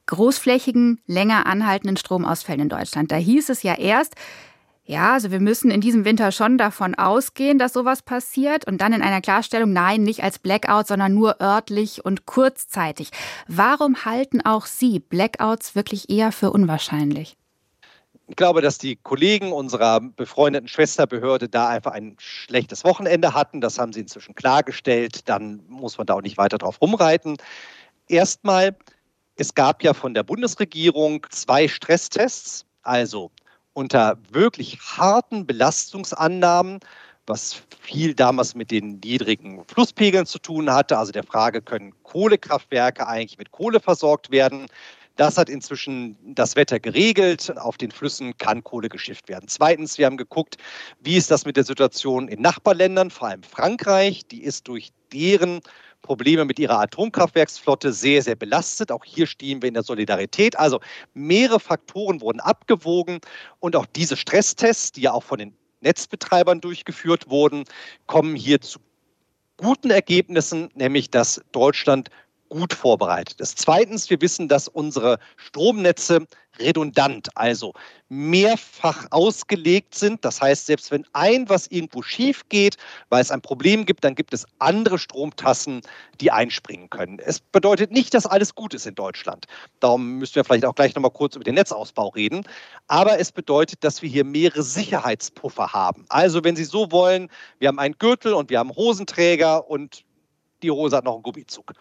großflächigen, 0.07 0.99
länger 1.07 1.45
anhaltenden 1.45 1.99
Stromausfällen 1.99 2.63
in 2.63 2.69
Deutschland. 2.71 3.13
Da 3.13 3.17
hieß 3.17 3.51
es 3.51 3.63
ja 3.63 3.75
erst, 3.75 4.15
ja, 4.87 5.13
also 5.13 5.31
wir 5.31 5.41
müssen 5.41 5.71
in 5.71 5.83
diesem 5.83 6.07
Winter 6.07 6.33
schon 6.33 6.57
davon 6.57 6.95
ausgehen, 6.95 7.59
dass 7.59 7.75
sowas 7.75 8.01
passiert 8.01 8.67
und 8.67 8.81
dann 8.81 8.95
in 8.95 9.03
einer 9.03 9.21
Klarstellung, 9.21 9.75
nein, 9.75 10.05
nicht 10.05 10.23
als 10.23 10.39
Blackout, 10.39 10.87
sondern 10.87 11.13
nur 11.13 11.39
örtlich 11.43 12.03
und 12.03 12.25
kurzzeitig. 12.25 13.11
Warum 13.47 14.07
halten 14.07 14.41
auch 14.41 14.65
Sie 14.65 15.01
Blackouts 15.01 15.75
wirklich 15.75 16.09
eher 16.09 16.33
für 16.33 16.51
unwahrscheinlich? 16.51 17.37
Ich 18.29 18.35
glaube, 18.35 18.61
dass 18.61 18.79
die 18.79 18.97
Kollegen 18.97 19.53
unserer 19.53 20.01
befreundeten 20.01 20.69
Schwesterbehörde 20.69 21.49
da 21.49 21.69
einfach 21.69 21.93
ein 21.93 22.17
schlechtes 22.19 22.83
Wochenende 22.83 23.35
hatten. 23.35 23.61
Das 23.61 23.79
haben 23.79 23.93
sie 23.93 24.01
inzwischen 24.01 24.35
klargestellt. 24.35 25.29
Dann 25.29 25.63
muss 25.69 25.97
man 25.97 26.09
da 26.09 26.15
auch 26.15 26.23
nicht 26.23 26.37
weiter 26.37 26.59
drauf 26.59 26.81
rumreiten. 26.81 27.37
Erstmal, 28.09 28.77
es 29.37 29.55
gab 29.55 29.85
ja 29.85 29.95
von 29.95 30.13
der 30.13 30.25
Bundesregierung 30.25 31.25
zwei 31.31 31.69
Stresstests, 31.69 32.67
also 32.83 33.31
unter 33.75 34.19
wirklich 34.31 34.79
harten 34.81 35.47
Belastungsannahmen, 35.47 36.81
was 37.27 37.63
viel 37.81 38.15
damals 38.15 38.55
mit 38.55 38.71
den 38.71 39.01
niedrigen 39.01 39.65
Flusspegeln 39.67 40.27
zu 40.27 40.39
tun 40.39 40.73
hatte, 40.73 40.99
also 40.99 41.13
der 41.13 41.25
Frage, 41.25 41.61
können 41.61 41.93
Kohlekraftwerke 42.03 43.07
eigentlich 43.07 43.39
mit 43.39 43.53
Kohle 43.53 43.81
versorgt 43.81 44.31
werden? 44.31 44.67
Das 45.17 45.39
hat 45.39 45.49
inzwischen 45.49 46.17
das 46.35 46.57
Wetter 46.57 46.79
geregelt. 46.79 47.57
Auf 47.57 47.79
den 47.79 47.91
Flüssen 47.91 48.37
kann 48.37 48.63
Kohle 48.63 48.91
geschifft 48.91 49.29
werden. 49.29 49.49
Zweitens, 49.49 49.97
wir 49.97 50.07
haben 50.07 50.19
geguckt, 50.19 50.59
wie 51.01 51.17
ist 51.17 51.31
das 51.31 51.47
mit 51.47 51.57
der 51.57 51.65
Situation 51.65 52.29
in 52.29 52.43
Nachbarländern, 52.43 53.11
vor 53.11 53.29
allem 53.29 53.43
Frankreich. 53.43 54.27
Die 54.27 54.43
ist 54.43 54.69
durch 54.69 54.93
deren 55.13 55.61
Probleme 56.03 56.45
mit 56.45 56.59
ihrer 56.59 56.79
Atomkraftwerksflotte 56.81 57.93
sehr, 57.93 58.23
sehr 58.23 58.37
belastet. 58.37 58.93
Auch 58.93 59.05
hier 59.05 59.27
stehen 59.27 59.63
wir 59.63 59.69
in 59.69 59.75
der 59.75 59.83
Solidarität. 59.83 60.59
Also 60.59 60.81
mehrere 61.15 61.61
Faktoren 61.61 62.21
wurden 62.21 62.41
abgewogen 62.41 63.21
und 63.59 63.75
auch 63.75 63.87
diese 63.87 64.17
Stresstests, 64.17 64.93
die 64.93 65.03
ja 65.03 65.13
auch 65.13 65.25
von 65.25 65.39
den 65.39 65.57
Netzbetreibern 65.81 66.61
durchgeführt 66.61 67.31
wurden, 67.31 67.65
kommen 68.07 68.37
hier 68.37 68.61
zu 68.61 68.81
guten 69.57 69.91
Ergebnissen, 69.91 70.69
nämlich 70.75 71.11
dass 71.11 71.41
Deutschland 71.53 72.11
gut 72.49 72.73
vorbereitet 72.73 73.41
ist. 73.41 73.59
Zweitens, 73.59 74.09
wir 74.11 74.21
wissen, 74.21 74.49
dass 74.49 74.69
unsere 74.69 75.19
Stromnetze 75.37 76.27
redundant, 76.59 77.29
also 77.35 77.73
mehrfach 78.09 79.07
ausgelegt 79.11 79.95
sind. 79.95 80.25
Das 80.25 80.41
heißt, 80.41 80.67
selbst 80.67 80.91
wenn 80.91 81.05
ein 81.13 81.49
was 81.49 81.67
irgendwo 81.67 82.03
schief 82.03 82.49
geht, 82.49 82.77
weil 83.09 83.21
es 83.21 83.31
ein 83.31 83.43
Problem 83.43 83.85
gibt, 83.85 84.05
dann 84.05 84.15
gibt 84.15 84.33
es 84.33 84.47
andere 84.59 84.99
Stromtassen, 84.99 85.83
die 86.21 86.31
einspringen 86.31 86.89
können. 86.91 87.19
Es 87.19 87.41
bedeutet 87.41 87.91
nicht, 87.91 88.15
dass 88.15 88.27
alles 88.27 88.55
gut 88.55 88.75
ist 88.75 88.87
in 88.87 88.95
Deutschland. 88.95 89.47
Darum 89.81 90.19
müssen 90.19 90.37
wir 90.37 90.45
vielleicht 90.45 90.65
auch 90.65 90.75
gleich 90.75 90.95
nochmal 90.95 91.11
kurz 91.11 91.35
über 91.37 91.45
den 91.45 91.57
Netzausbau 91.57 92.09
reden. 92.09 92.45
Aber 92.87 93.19
es 93.19 93.33
bedeutet, 93.33 93.83
dass 93.83 94.03
wir 94.03 94.09
hier 94.09 94.25
mehrere 94.25 94.63
Sicherheitspuffer 94.63 95.73
haben. 95.73 96.05
Also 96.09 96.45
wenn 96.45 96.57
Sie 96.57 96.65
so 96.65 96.91
wollen, 96.93 97.29
wir 97.59 97.69
haben 97.69 97.79
einen 97.79 97.99
Gürtel 97.99 98.35
und 98.35 98.51
wir 98.51 98.59
haben 98.59 98.75
Hosenträger 98.75 99.69
und 99.69 100.05
die 100.63 100.71
Hose 100.71 100.97
hat 100.97 101.05
noch 101.05 101.15
einen 101.15 101.23
Gummizug. 101.23 101.73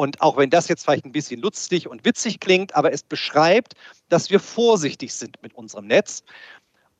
Und 0.00 0.22
auch 0.22 0.38
wenn 0.38 0.48
das 0.48 0.68
jetzt 0.68 0.84
vielleicht 0.84 1.04
ein 1.04 1.12
bisschen 1.12 1.42
lustig 1.42 1.86
und 1.86 2.06
witzig 2.06 2.40
klingt, 2.40 2.74
aber 2.74 2.90
es 2.90 3.02
beschreibt, 3.02 3.74
dass 4.08 4.30
wir 4.30 4.40
vorsichtig 4.40 5.12
sind 5.12 5.36
mit 5.42 5.52
unserem 5.54 5.88
Netz. 5.88 6.22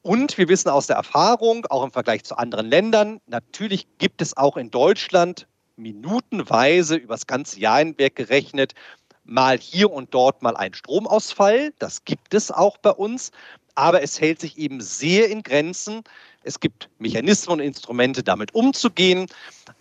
Und 0.03 0.37
wir 0.37 0.51
wissen 0.51 0.69
aus 0.69 0.87
der 0.87 0.97
Erfahrung, 0.97 1.65
auch 1.71 1.83
im 1.83 1.93
Vergleich 1.93 2.25
zu 2.25 2.37
anderen 2.37 2.67
Ländern, 2.67 3.23
natürlich 3.27 3.87
gibt 3.97 4.21
es 4.21 4.37
auch 4.37 4.59
in 4.59 4.71
Deutschland 4.71 5.47
minutenweise 5.77 6.97
übers 6.97 7.27
ganze 7.27 7.59
Jahr 7.59 7.79
hinweg 7.79 8.17
gerechnet, 8.17 8.75
mal 9.25 9.57
hier 9.59 9.91
und 9.91 10.13
dort 10.13 10.43
mal 10.43 10.55
einen 10.55 10.75
Stromausfall. 10.75 11.73
Das 11.79 12.05
gibt 12.05 12.35
es 12.35 12.51
auch 12.51 12.77
bei 12.77 12.91
uns. 12.91 13.31
Aber 13.77 14.03
es 14.03 14.21
hält 14.21 14.43
sich 14.43 14.59
eben 14.59 14.83
sehr 14.83 15.31
in 15.31 15.43
Grenzen. 15.43 16.03
Es 16.43 16.61
gibt 16.61 16.91
Mechanismen 16.99 17.61
und 17.61 17.61
Instrumente, 17.61 18.23
damit 18.23 18.55
umzugehen. 18.55 19.25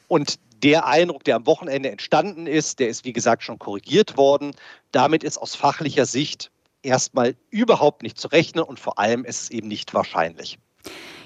Und 0.07 0.39
der 0.63 0.85
Eindruck, 0.85 1.23
der 1.23 1.35
am 1.35 1.45
Wochenende 1.45 1.89
entstanden 1.89 2.47
ist, 2.47 2.79
der 2.79 2.89
ist, 2.89 3.05
wie 3.05 3.13
gesagt, 3.13 3.43
schon 3.43 3.59
korrigiert 3.59 4.17
worden. 4.17 4.51
Damit 4.91 5.23
ist 5.23 5.37
aus 5.37 5.55
fachlicher 5.55 6.05
Sicht 6.05 6.51
erstmal 6.83 7.35
überhaupt 7.49 8.03
nicht 8.03 8.19
zu 8.19 8.27
rechnen 8.29 8.63
und 8.63 8.79
vor 8.79 8.99
allem 8.99 9.25
ist 9.25 9.43
es 9.43 9.49
eben 9.51 9.67
nicht 9.67 9.93
wahrscheinlich. 9.93 10.57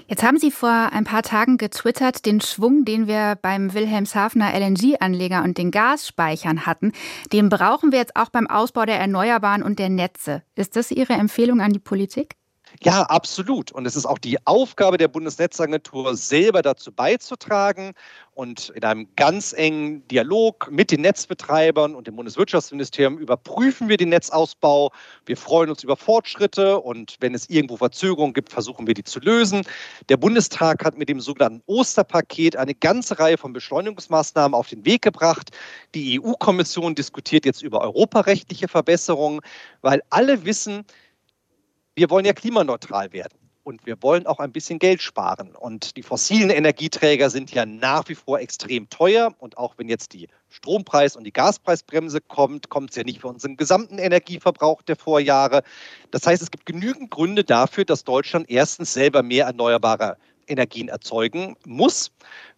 Jetzt 0.07 0.23
haben 0.23 0.37
Sie 0.37 0.51
vor 0.51 0.89
ein 0.91 1.05
paar 1.05 1.23
Tagen 1.23 1.57
getwittert, 1.57 2.25
den 2.25 2.41
Schwung, 2.41 2.83
den 2.83 3.07
wir 3.07 3.37
beim 3.41 3.73
Wilhelmshavener 3.73 4.53
LNG-Anleger 4.53 5.43
und 5.43 5.57
den 5.57 5.71
Gasspeichern 5.71 6.65
hatten, 6.65 6.91
den 7.31 7.47
brauchen 7.47 7.91
wir 7.91 7.99
jetzt 7.99 8.15
auch 8.15 8.29
beim 8.29 8.47
Ausbau 8.47 8.85
der 8.85 8.99
Erneuerbaren 8.99 9.63
und 9.63 9.79
der 9.79 9.89
Netze. 9.89 10.43
Ist 10.55 10.75
das 10.75 10.91
Ihre 10.91 11.13
Empfehlung 11.13 11.61
an 11.61 11.71
die 11.71 11.79
Politik? 11.79 12.35
Ja, 12.81 13.03
absolut. 13.03 13.71
Und 13.71 13.86
es 13.86 13.95
ist 13.95 14.05
auch 14.05 14.17
die 14.17 14.38
Aufgabe 14.45 14.97
der 14.97 15.07
Bundesnetzagentur, 15.07 16.15
selber 16.15 16.62
dazu 16.62 16.91
beizutragen 16.91 17.93
und 18.33 18.69
in 18.69 18.83
einem 18.83 19.07
ganz 19.15 19.53
engen 19.53 20.07
Dialog 20.07 20.69
mit 20.71 20.89
den 20.91 21.01
Netzbetreibern 21.01 21.93
und 21.93 22.07
dem 22.07 22.15
Bundeswirtschaftsministerium 22.15 23.19
überprüfen 23.19 23.89
wir 23.89 23.97
den 23.97 24.09
Netzausbau. 24.09 24.91
Wir 25.25 25.38
freuen 25.38 25.69
uns 25.69 25.83
über 25.83 25.95
Fortschritte 25.95 26.79
und 26.79 27.15
wenn 27.19 27.36
es 27.36 27.47
irgendwo 27.49 27.77
Verzögerungen 27.77 28.33
gibt, 28.33 28.51
versuchen 28.51 28.88
wir 28.88 28.95
die 28.95 29.03
zu 29.03 29.19
lösen. 29.19 29.62
Der 30.09 30.17
Bundestag 30.17 30.83
hat 30.83 30.97
mit 30.97 31.09
dem 31.09 31.19
sogenannten 31.19 31.62
Osterpaket 31.67 32.55
eine 32.55 32.73
ganze 32.73 33.19
Reihe 33.19 33.38
von 33.38 33.53
Beschleunigungsmaßnahmen 33.53 34.55
auf 34.55 34.67
den 34.67 34.83
Weg 34.83 35.03
gebracht. 35.03 35.51
Die 35.93 36.19
EU-Kommission 36.19 36.95
diskutiert 36.95 37.45
jetzt 37.45 37.62
über 37.62 37.81
europarechtliche 37.81 38.67
Verbesserungen, 38.67 39.41
weil 39.81 40.01
alle 40.09 40.43
wissen, 40.43 40.86
wir 41.95 42.10
wollen 42.10 42.25
ja 42.25 42.34
klimaneutral 42.34 43.13
werden 43.13 43.38
und 43.63 43.86
wir 43.86 44.01
wollen 44.01 44.27
auch 44.27 44.39
ein 44.39 44.51
bisschen 44.51 44.79
Geld 44.79 45.01
sparen. 45.01 45.56
Und 45.56 45.95
die 45.95 46.03
fossilen 46.03 46.49
Energieträger 46.49 47.29
sind 47.29 47.51
ja 47.51 47.65
nach 47.65 48.08
wie 48.10 48.15
vor 48.15 48.39
extrem 48.39 48.89
teuer. 48.89 49.34
Und 49.39 49.58
auch 49.58 49.75
wenn 49.77 49.88
jetzt 49.88 50.13
die 50.13 50.27
Strompreis- 50.49 51.15
und 51.15 51.23
die 51.23 51.32
Gaspreisbremse 51.32 52.19
kommt, 52.21 52.69
kommt 52.69 52.89
es 52.91 52.95
ja 52.97 53.03
nicht 53.03 53.21
für 53.21 53.27
unseren 53.27 53.56
gesamten 53.58 53.99
Energieverbrauch 53.99 54.82
der 54.82 54.95
Vorjahre. 54.95 55.63
Das 56.12 56.27
heißt, 56.27 56.41
es 56.41 56.51
gibt 56.51 56.65
genügend 56.65 57.10
Gründe 57.10 57.43
dafür, 57.43 57.86
dass 57.86 58.03
Deutschland 58.03 58.49
erstens 58.49 58.93
selber 58.93 59.23
mehr 59.23 59.45
erneuerbare 59.45 60.17
Energien 60.47 60.89
erzeugen 60.89 61.56
muss. 61.65 62.12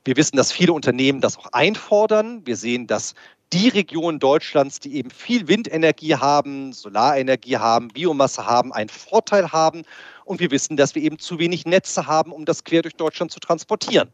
Wir 0.06 0.17
wissen, 0.17 0.38
dass 0.38 0.52
viele 0.52 0.74
Unternehmen 0.74 1.21
das 1.21 1.38
auch 1.38 1.52
einfordern. 1.52 2.41
Wir 2.45 2.56
sehen, 2.56 2.88
dass 2.88 3.13
die 3.53 3.69
Regionen 3.69 4.19
Deutschlands, 4.19 4.79
die 4.79 4.95
eben 4.95 5.10
viel 5.10 5.47
Windenergie 5.47 6.15
haben, 6.15 6.73
Solarenergie 6.73 7.58
haben, 7.58 7.89
Biomasse 7.89 8.45
haben, 8.45 8.73
einen 8.73 8.89
Vorteil 8.89 9.51
haben. 9.51 9.84
Und 10.25 10.39
wir 10.39 10.51
wissen, 10.51 10.77
dass 10.77 10.95
wir 10.95 11.03
eben 11.03 11.19
zu 11.19 11.39
wenig 11.39 11.65
Netze 11.65 12.08
haben, 12.08 12.31
um 12.31 12.45
das 12.45 12.63
quer 12.63 12.81
durch 12.81 12.95
Deutschland 12.95 13.31
zu 13.31 13.39
transportieren. 13.39 14.10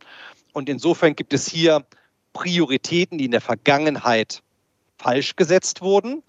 Und 0.53 0.69
insofern 0.69 1.15
gibt 1.15 1.33
es 1.33 1.47
hier 1.47 1.85
Prioritäten, 2.33 3.17
die 3.17 3.25
in 3.25 3.31
der 3.31 3.41
Vergangenheit 3.41 4.41
falsch 4.97 5.35
gesetzt 5.35 5.81
wurden, 5.81 6.23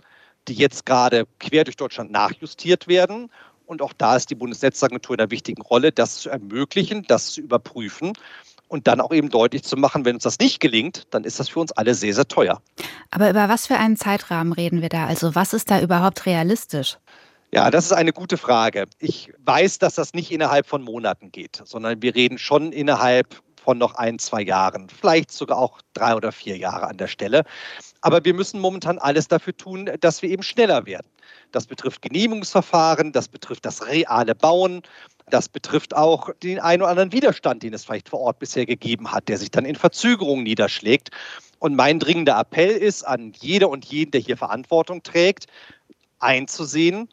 die 0.48 0.54
jetzt 0.54 0.86
gerade 0.86 1.26
quer 1.38 1.64
durch 1.64 1.76
Deutschland 1.76 2.10
nachjustiert 2.10 2.88
werden. 2.88 3.30
Und 3.66 3.82
auch 3.82 3.92
da 3.92 4.16
ist 4.16 4.30
die 4.30 4.34
Bundesnetzagentur 4.34 5.14
in 5.14 5.20
einer 5.20 5.30
wichtigen 5.30 5.62
Rolle, 5.62 5.92
das 5.92 6.18
zu 6.18 6.30
ermöglichen, 6.30 7.04
das 7.08 7.32
zu 7.32 7.40
überprüfen 7.40 8.12
und 8.72 8.86
dann 8.86 9.02
auch 9.02 9.12
eben 9.12 9.28
deutlich 9.28 9.62
zu 9.64 9.76
machen, 9.76 10.06
wenn 10.06 10.16
uns 10.16 10.24
das 10.24 10.38
nicht 10.38 10.58
gelingt, 10.58 11.06
dann 11.10 11.24
ist 11.24 11.38
das 11.38 11.50
für 11.50 11.60
uns 11.60 11.72
alle 11.72 11.94
sehr, 11.94 12.14
sehr 12.14 12.26
teuer. 12.26 12.62
Aber 13.10 13.28
über 13.28 13.50
was 13.50 13.66
für 13.66 13.76
einen 13.76 13.98
Zeitrahmen 13.98 14.54
reden 14.54 14.80
wir 14.80 14.88
da? 14.88 15.06
Also 15.06 15.34
was 15.34 15.52
ist 15.52 15.70
da 15.70 15.80
überhaupt 15.80 16.24
realistisch? 16.24 16.96
Ja, 17.52 17.70
das 17.70 17.84
ist 17.84 17.92
eine 17.92 18.14
gute 18.14 18.38
Frage. 18.38 18.86
Ich 18.98 19.30
weiß, 19.44 19.78
dass 19.78 19.96
das 19.96 20.14
nicht 20.14 20.32
innerhalb 20.32 20.66
von 20.66 20.82
Monaten 20.82 21.30
geht, 21.30 21.60
sondern 21.66 22.00
wir 22.00 22.14
reden 22.14 22.38
schon 22.38 22.72
innerhalb 22.72 23.42
von 23.62 23.76
noch 23.76 23.94
ein, 23.94 24.18
zwei 24.18 24.42
Jahren, 24.42 24.88
vielleicht 24.88 25.30
sogar 25.30 25.58
auch 25.58 25.80
drei 25.92 26.14
oder 26.14 26.32
vier 26.32 26.56
Jahre 26.56 26.88
an 26.88 26.96
der 26.96 27.06
Stelle. 27.06 27.44
Aber 28.00 28.24
wir 28.24 28.34
müssen 28.34 28.58
momentan 28.58 28.98
alles 28.98 29.28
dafür 29.28 29.56
tun, 29.56 29.90
dass 30.00 30.22
wir 30.22 30.30
eben 30.30 30.42
schneller 30.42 30.86
werden. 30.86 31.06
Das 31.52 31.66
betrifft 31.66 32.02
Genehmigungsverfahren, 32.02 33.12
das 33.12 33.28
betrifft 33.28 33.64
das 33.64 33.86
reale 33.86 34.34
Bauen, 34.34 34.82
das 35.30 35.48
betrifft 35.48 35.94
auch 35.94 36.30
den 36.42 36.58
einen 36.58 36.82
oder 36.82 36.90
anderen 36.90 37.12
Widerstand, 37.12 37.62
den 37.62 37.74
es 37.74 37.84
vielleicht 37.84 38.08
vor 38.08 38.20
Ort 38.20 38.38
bisher 38.38 38.66
gegeben 38.66 39.12
hat, 39.12 39.28
der 39.28 39.38
sich 39.38 39.50
dann 39.50 39.64
in 39.64 39.76
Verzögerungen 39.76 40.44
niederschlägt. 40.44 41.10
Und 41.58 41.76
mein 41.76 41.98
dringender 41.98 42.38
Appell 42.38 42.70
ist 42.70 43.04
an 43.04 43.32
jede 43.38 43.68
und 43.68 43.84
jeden, 43.84 44.10
der 44.10 44.20
hier 44.20 44.36
Verantwortung 44.36 45.02
trägt, 45.02 45.46
einzusehen, 46.18 47.08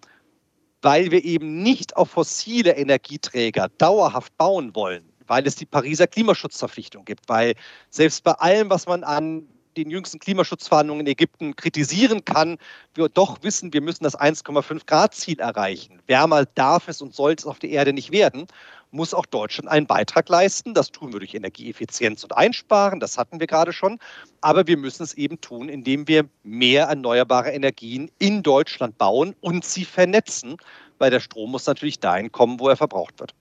weil 0.82 1.12
wir 1.12 1.24
eben 1.24 1.62
nicht 1.62 1.98
auf 1.98 2.12
fossile 2.12 2.76
Energieträger 2.76 3.70
dauerhaft 3.78 4.36
bauen 4.38 4.74
wollen, 4.76 5.04
weil 5.28 5.46
es 5.46 5.56
die 5.56 5.66
Pariser 5.66 6.08
Klimaschutzverpflichtung 6.08 7.06
gibt, 7.06 7.28
weil 7.28 7.54
selbst 7.90 8.24
bei 8.24 8.32
allem, 8.34 8.70
was 8.70 8.88
man 8.88 9.04
an 9.04 9.48
den 9.78 9.90
jüngsten 9.90 10.20
Klimaschutzverhandlungen 10.20 11.06
in 11.06 11.12
Ägypten 11.12 11.56
kritisieren 11.56 12.26
kann, 12.26 12.58
wir 12.94 13.10
doch 13.10 13.44
wissen, 13.44 13.74
wir 13.74 13.82
müssen 13.82 14.04
das 14.04 14.18
1,5 14.18 14.86
Grad 14.86 15.14
Ziel 15.14 15.40
erreichen. 15.40 16.02
Wärmer 16.08 16.46
darf 16.46 16.88
es 16.88 17.02
und 17.02 17.14
soll 17.14 17.34
es 17.34 17.46
auf 17.46 17.60
der 17.60 17.70
Erde 17.70 17.94
nicht 17.94 18.12
werden, 18.12 18.48
muss 18.92 19.14
auch 19.14 19.26
Deutschland 19.26 19.70
einen 19.70 19.88
Beitrag 19.88 20.30
leisten. 20.30 20.74
Das 20.74 20.92
tun 20.92 21.14
wir 21.14 21.20
durch 21.20 21.34
Energieeffizienz 21.34 22.24
und 22.24 22.36
Einsparen, 22.36 23.00
das 23.00 23.18
hatten 23.18 23.40
wir 23.40 23.48
gerade 23.48 23.74
schon. 23.74 24.00
Aber 24.42 24.68
wir 24.68 24.78
müssen 24.78 25.04
es 25.04 25.14
eben 25.14 25.40
tun, 25.42 25.70
indem 25.70 26.08
wir 26.08 26.28
mehr 26.44 26.86
erneuerbare 26.86 27.52
Energien 27.52 28.12
in 28.20 28.44
Deutschland 28.44 28.98
bauen 28.98 29.36
und 29.42 29.66
sie 29.66 29.86
vernetzen, 29.86 30.58
weil 30.98 31.12
der 31.12 31.20
Strom 31.20 31.52
muss 31.52 31.66
natürlich 31.66 32.00
dahin 32.00 32.32
kommen, 32.32 32.60
wo 32.60 32.70
er 32.70 32.78
verbraucht 32.78 33.20
wird. 33.20 33.34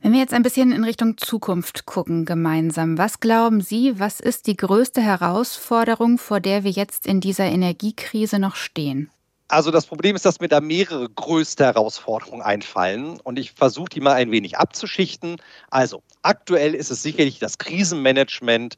Wenn 0.00 0.12
wir 0.12 0.20
jetzt 0.20 0.32
ein 0.32 0.44
bisschen 0.44 0.70
in 0.70 0.84
Richtung 0.84 1.16
Zukunft 1.18 1.84
gucken 1.84 2.24
gemeinsam, 2.24 2.98
was 2.98 3.18
glauben 3.18 3.60
Sie, 3.60 3.98
was 3.98 4.20
ist 4.20 4.46
die 4.46 4.56
größte 4.56 5.00
Herausforderung, 5.00 6.18
vor 6.18 6.38
der 6.38 6.62
wir 6.62 6.70
jetzt 6.70 7.04
in 7.04 7.20
dieser 7.20 7.46
Energiekrise 7.46 8.38
noch 8.38 8.54
stehen? 8.54 9.10
Also 9.48 9.70
das 9.72 9.86
Problem 9.86 10.14
ist, 10.14 10.24
dass 10.24 10.40
mir 10.40 10.48
da 10.48 10.60
mehrere 10.60 11.08
größte 11.08 11.64
Herausforderungen 11.64 12.42
einfallen 12.42 13.18
und 13.24 13.38
ich 13.40 13.52
versuche 13.52 13.88
die 13.88 14.00
mal 14.00 14.12
ein 14.12 14.30
wenig 14.30 14.56
abzuschichten. 14.58 15.38
Also 15.70 16.02
aktuell 16.22 16.74
ist 16.74 16.90
es 16.90 17.02
sicherlich 17.02 17.40
das 17.40 17.58
Krisenmanagement 17.58 18.76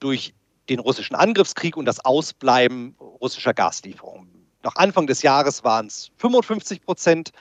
durch 0.00 0.34
den 0.68 0.80
russischen 0.80 1.14
Angriffskrieg 1.14 1.76
und 1.76 1.86
das 1.86 2.04
Ausbleiben 2.04 2.96
russischer 2.98 3.54
Gaslieferungen. 3.54 4.43
Noch 4.64 4.76
Anfang 4.76 5.06
des 5.06 5.20
Jahres 5.20 5.62
waren 5.62 5.86
es 5.86 6.10
55 6.16 6.80
Prozent 6.82 7.32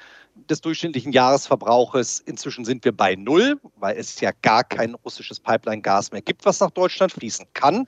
des 0.50 0.60
durchschnittlichen 0.60 1.14
Jahresverbrauches. 1.14 2.20
Inzwischen 2.20 2.66
sind 2.66 2.84
wir 2.84 2.92
bei 2.92 3.16
Null, 3.16 3.60
weil 3.78 3.98
es 3.98 4.20
ja 4.20 4.32
gar 4.42 4.64
kein 4.66 4.94
russisches 4.96 5.40
Pipeline-Gas 5.40 6.12
mehr 6.12 6.22
gibt, 6.22 6.46
was 6.46 6.60
nach 6.60 6.72
Deutschland 6.72 7.14
fließen 7.14 7.46
kann. 7.54 7.86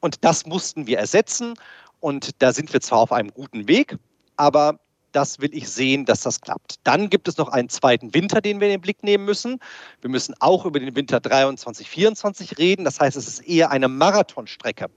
Und 0.00 0.22
das 0.22 0.44
mussten 0.44 0.86
wir 0.86 0.98
ersetzen. 0.98 1.54
Und 2.00 2.42
da 2.42 2.52
sind 2.52 2.72
wir 2.74 2.80
zwar 2.82 2.98
auf 2.98 3.12
einem 3.12 3.32
guten 3.32 3.66
Weg, 3.66 3.96
aber 4.36 4.78
das 5.12 5.40
will 5.40 5.54
ich 5.54 5.68
sehen, 5.70 6.04
dass 6.04 6.20
das 6.22 6.40
klappt. 6.40 6.74
Dann 6.82 7.08
gibt 7.08 7.28
es 7.28 7.38
noch 7.38 7.48
einen 7.48 7.70
zweiten 7.70 8.12
Winter, 8.12 8.42
den 8.42 8.60
wir 8.60 8.66
in 8.66 8.72
den 8.74 8.80
Blick 8.82 9.02
nehmen 9.02 9.24
müssen. 9.24 9.60
Wir 10.02 10.10
müssen 10.10 10.34
auch 10.40 10.66
über 10.66 10.80
den 10.80 10.94
Winter 10.94 11.20
23, 11.20 11.88
24 11.88 12.58
reden. 12.58 12.84
Das 12.84 13.00
heißt, 13.00 13.16
es 13.16 13.28
ist 13.28 13.48
eher 13.48 13.70
eine 13.70 13.88
Marathonstrecke 13.88 14.88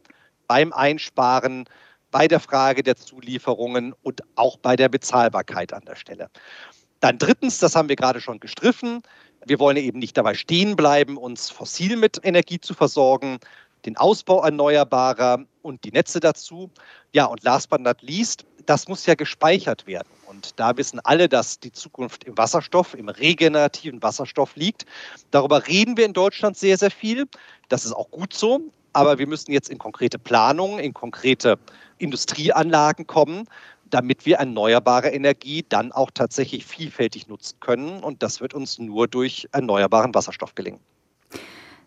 beim 0.48 0.74
Einsparen, 0.74 1.66
bei 2.12 2.28
der 2.28 2.40
Frage 2.40 2.84
der 2.84 2.96
Zulieferungen 2.96 3.94
und 4.02 4.22
auch 4.36 4.58
bei 4.58 4.76
der 4.76 4.90
Bezahlbarkeit 4.90 5.74
an 5.74 5.84
der 5.86 5.96
Stelle. 5.96 6.30
Dann 7.00 7.18
drittens, 7.18 7.60
das 7.60 7.76
haben 7.76 7.90
wir 7.90 7.96
gerade 7.96 8.22
schon 8.22 8.40
gestriffen, 8.40 9.02
wir 9.46 9.60
wollen 9.60 9.78
eben 9.78 10.00
nicht 10.00 10.18
dabei 10.18 10.34
stehen 10.34 10.76
bleiben, 10.76 11.18
uns 11.18 11.50
fossil 11.50 11.96
mit 11.96 12.20
Energie 12.24 12.60
zu 12.60 12.74
versorgen, 12.74 13.40
den 13.86 13.96
Ausbau 13.96 14.44
erneuerbarer 14.44 15.46
und 15.62 15.84
die 15.84 15.92
Netze 15.92 16.20
dazu. 16.20 16.70
Ja, 17.14 17.26
und 17.26 17.44
last 17.44 17.70
but 17.70 17.82
not 17.82 18.02
least, 18.02 18.46
das 18.66 18.88
muss 18.88 19.06
ja 19.06 19.16
gespeichert 19.16 19.88
werden. 19.88 20.10
Und 20.26 20.60
da 20.60 20.76
wissen 20.76 21.00
alle, 21.04 21.30
dass 21.30 21.60
die 21.60 21.72
Zukunft 21.72 22.26
im 22.26 22.38
Wasserstoff, 22.38 22.94
im 22.94 23.08
regenerativen 23.08 24.04
Wasserstoff 24.04 24.56
liegt. 24.56 24.86
Darüber 25.32 25.66
reden 25.68 25.96
wir 25.96 26.06
in 26.06 26.14
Deutschland 26.14 26.58
sehr, 26.58 26.78
sehr 26.78 26.92
viel. 26.92 27.26
Das 27.70 27.86
ist 27.86 27.94
auch 27.94 28.12
gut 28.12 28.34
so. 28.34 28.62
Aber 28.98 29.20
wir 29.20 29.28
müssen 29.28 29.52
jetzt 29.52 29.70
in 29.70 29.78
konkrete 29.78 30.18
Planungen, 30.18 30.80
in 30.80 30.94
konkrete 30.94 31.60
Industrieanlagen 32.00 33.06
kommen, 33.06 33.48
damit 33.90 34.26
wir 34.26 34.38
erneuerbare 34.38 35.10
Energie 35.10 35.66
dann 35.68 35.92
auch 35.92 36.12
tatsächlich 36.12 36.66
vielfältig 36.66 37.28
nutzen 37.28 37.60
können. 37.60 38.04
Und 38.04 38.24
das 38.24 38.42
wird 38.42 38.54
uns 38.54 38.80
nur 38.80 39.08
durch 39.08 39.48
erneuerbaren 39.52 40.14
Wasserstoff 40.14 40.56
gelingen. 40.56 40.80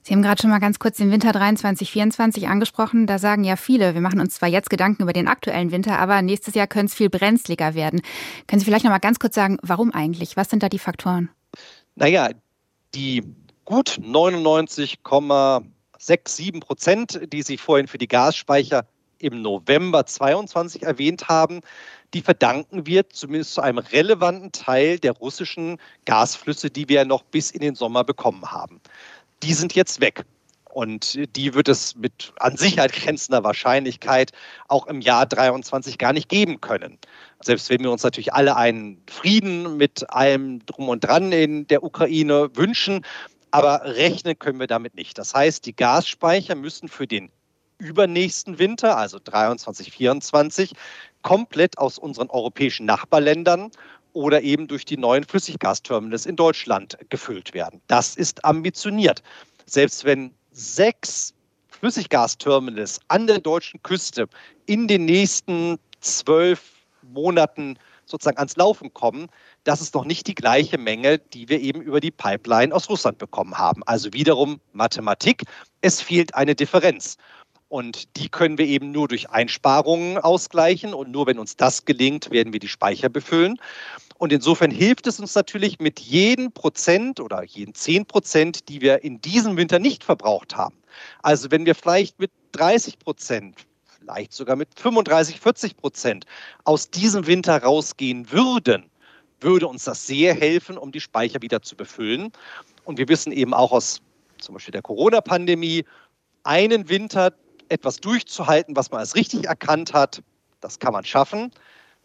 Sie 0.02 0.14
haben 0.14 0.22
gerade 0.22 0.40
schon 0.40 0.50
mal 0.50 0.60
ganz 0.60 0.78
kurz 0.78 0.96
den 0.96 1.10
Winter 1.10 1.32
23, 1.32 1.90
24 1.90 2.48
angesprochen. 2.48 3.06
Da 3.06 3.18
sagen 3.18 3.44
ja 3.44 3.56
viele, 3.56 3.94
wir 3.94 4.00
machen 4.00 4.20
uns 4.20 4.34
zwar 4.34 4.48
jetzt 4.48 4.70
Gedanken 4.70 5.02
über 5.02 5.12
den 5.12 5.28
aktuellen 5.28 5.72
Winter, 5.72 5.98
aber 5.98 6.22
nächstes 6.22 6.54
Jahr 6.54 6.66
könnte 6.66 6.86
es 6.86 6.94
viel 6.94 7.10
brenzliger 7.10 7.74
werden. 7.74 8.00
Können 8.46 8.60
Sie 8.60 8.64
vielleicht 8.64 8.84
noch 8.84 8.92
mal 8.92 8.98
ganz 8.98 9.18
kurz 9.18 9.34
sagen, 9.34 9.58
warum 9.62 9.92
eigentlich? 9.92 10.36
Was 10.36 10.48
sind 10.48 10.62
da 10.62 10.68
die 10.68 10.78
Faktoren? 10.78 11.28
Naja, 11.96 12.30
die 12.94 13.24
gut 13.64 13.98
99,67 16.00 16.60
Prozent, 16.60 17.20
die 17.32 17.42
Sie 17.42 17.56
vorhin 17.58 17.86
für 17.86 17.98
die 17.98 18.08
Gasspeicher 18.08 18.86
im 19.18 19.42
November 19.42 20.06
22 20.06 20.82
erwähnt 20.82 21.28
haben, 21.28 21.60
die 22.14 22.22
verdanken 22.22 22.86
wir 22.86 23.08
zumindest 23.10 23.54
zu 23.54 23.60
einem 23.60 23.78
relevanten 23.78 24.50
Teil 24.50 24.98
der 24.98 25.12
russischen 25.12 25.78
Gasflüsse, 26.06 26.70
die 26.70 26.88
wir 26.88 27.04
noch 27.04 27.22
bis 27.22 27.50
in 27.50 27.60
den 27.60 27.74
Sommer 27.74 28.02
bekommen 28.02 28.50
haben. 28.50 28.80
Die 29.42 29.52
sind 29.52 29.74
jetzt 29.74 30.00
weg. 30.00 30.24
Und 30.72 31.18
die 31.36 31.52
wird 31.54 31.68
es 31.68 31.96
mit 31.96 32.32
an 32.38 32.56
Sicherheit 32.56 32.92
grenzender 32.92 33.42
Wahrscheinlichkeit 33.42 34.30
auch 34.68 34.86
im 34.86 35.00
Jahr 35.00 35.26
23 35.26 35.98
gar 35.98 36.12
nicht 36.12 36.28
geben 36.28 36.60
können. 36.60 36.96
Selbst 37.42 37.70
wenn 37.70 37.82
wir 37.82 37.90
uns 37.90 38.04
natürlich 38.04 38.32
alle 38.32 38.56
einen 38.56 39.02
Frieden 39.08 39.76
mit 39.78 40.08
allem 40.10 40.64
drum 40.66 40.88
und 40.88 41.00
dran 41.00 41.32
in 41.32 41.66
der 41.66 41.82
Ukraine 41.82 42.50
wünschen, 42.54 43.04
aber 43.50 43.82
rechnen 43.84 44.38
können 44.38 44.60
wir 44.60 44.66
damit 44.66 44.94
nicht. 44.94 45.18
Das 45.18 45.34
heißt, 45.34 45.66
die 45.66 45.74
Gasspeicher 45.74 46.54
müssen 46.54 46.88
für 46.88 47.06
den 47.06 47.30
übernächsten 47.78 48.58
Winter, 48.58 48.96
also 48.96 49.18
23, 49.22 49.90
24, 49.90 50.72
komplett 51.22 51.78
aus 51.78 51.98
unseren 51.98 52.28
europäischen 52.30 52.86
Nachbarländern 52.86 53.70
oder 54.12 54.42
eben 54.42 54.68
durch 54.68 54.84
die 54.84 54.96
neuen 54.96 55.24
Flüssiggasterminals 55.24 56.26
in 56.26 56.36
Deutschland 56.36 56.98
gefüllt 57.08 57.54
werden. 57.54 57.80
Das 57.86 58.16
ist 58.16 58.44
ambitioniert. 58.44 59.22
Selbst 59.66 60.04
wenn 60.04 60.34
sechs 60.52 61.32
Flüssiggasterminals 61.68 63.00
an 63.08 63.26
der 63.26 63.38
deutschen 63.38 63.82
Küste 63.82 64.28
in 64.66 64.86
den 64.86 65.04
nächsten 65.06 65.78
zwölf 66.00 66.62
Monaten 67.02 67.78
sozusagen 68.04 68.38
ans 68.38 68.56
Laufen 68.56 68.92
kommen, 68.92 69.28
das 69.64 69.80
ist 69.80 69.94
noch 69.94 70.04
nicht 70.04 70.26
die 70.26 70.34
gleiche 70.34 70.78
Menge, 70.78 71.18
die 71.18 71.48
wir 71.48 71.60
eben 71.60 71.82
über 71.82 72.00
die 72.00 72.10
Pipeline 72.10 72.74
aus 72.74 72.88
Russland 72.88 73.18
bekommen 73.18 73.58
haben. 73.58 73.82
Also 73.84 74.12
wiederum 74.12 74.60
Mathematik, 74.72 75.44
es 75.80 76.00
fehlt 76.00 76.34
eine 76.34 76.54
Differenz. 76.54 77.16
Und 77.68 78.16
die 78.16 78.28
können 78.28 78.58
wir 78.58 78.66
eben 78.66 78.90
nur 78.90 79.06
durch 79.06 79.30
Einsparungen 79.30 80.18
ausgleichen. 80.18 80.92
Und 80.92 81.12
nur 81.12 81.26
wenn 81.26 81.38
uns 81.38 81.56
das 81.56 81.84
gelingt, 81.84 82.30
werden 82.32 82.52
wir 82.52 82.58
die 82.58 82.68
Speicher 82.68 83.08
befüllen. 83.08 83.60
Und 84.18 84.32
insofern 84.32 84.72
hilft 84.72 85.06
es 85.06 85.20
uns 85.20 85.34
natürlich 85.36 85.78
mit 85.78 86.00
jedem 86.00 86.50
Prozent 86.50 87.20
oder 87.20 87.44
jeden 87.44 87.74
zehn 87.74 88.04
Prozent, 88.04 88.68
die 88.68 88.80
wir 88.80 89.04
in 89.04 89.20
diesem 89.20 89.56
Winter 89.56 89.78
nicht 89.78 90.02
verbraucht 90.02 90.56
haben. 90.56 90.74
Also 91.22 91.50
wenn 91.52 91.64
wir 91.64 91.76
vielleicht 91.76 92.18
mit 92.18 92.32
30 92.52 92.98
Prozent, 92.98 93.56
vielleicht 93.84 94.32
sogar 94.32 94.56
mit 94.56 94.68
35, 94.78 95.38
40 95.38 95.76
Prozent 95.76 96.24
aus 96.64 96.90
diesem 96.90 97.28
Winter 97.28 97.62
rausgehen 97.62 98.32
würden, 98.32 98.90
würde 99.40 99.66
uns 99.66 99.84
das 99.84 100.06
sehr 100.06 100.34
helfen, 100.34 100.78
um 100.78 100.92
die 100.92 101.00
Speicher 101.00 101.42
wieder 101.42 101.62
zu 101.62 101.76
befüllen. 101.76 102.32
Und 102.84 102.98
wir 102.98 103.08
wissen 103.08 103.32
eben 103.32 103.54
auch 103.54 103.72
aus 103.72 104.00
zum 104.38 104.54
Beispiel 104.54 104.72
der 104.72 104.82
Corona-Pandemie, 104.82 105.84
einen 106.44 106.88
Winter 106.88 107.32
etwas 107.68 107.98
durchzuhalten, 107.98 108.76
was 108.76 108.90
man 108.90 109.00
als 109.00 109.14
richtig 109.14 109.44
erkannt 109.46 109.92
hat, 109.92 110.22
das 110.60 110.78
kann 110.78 110.92
man 110.92 111.04
schaffen. 111.04 111.50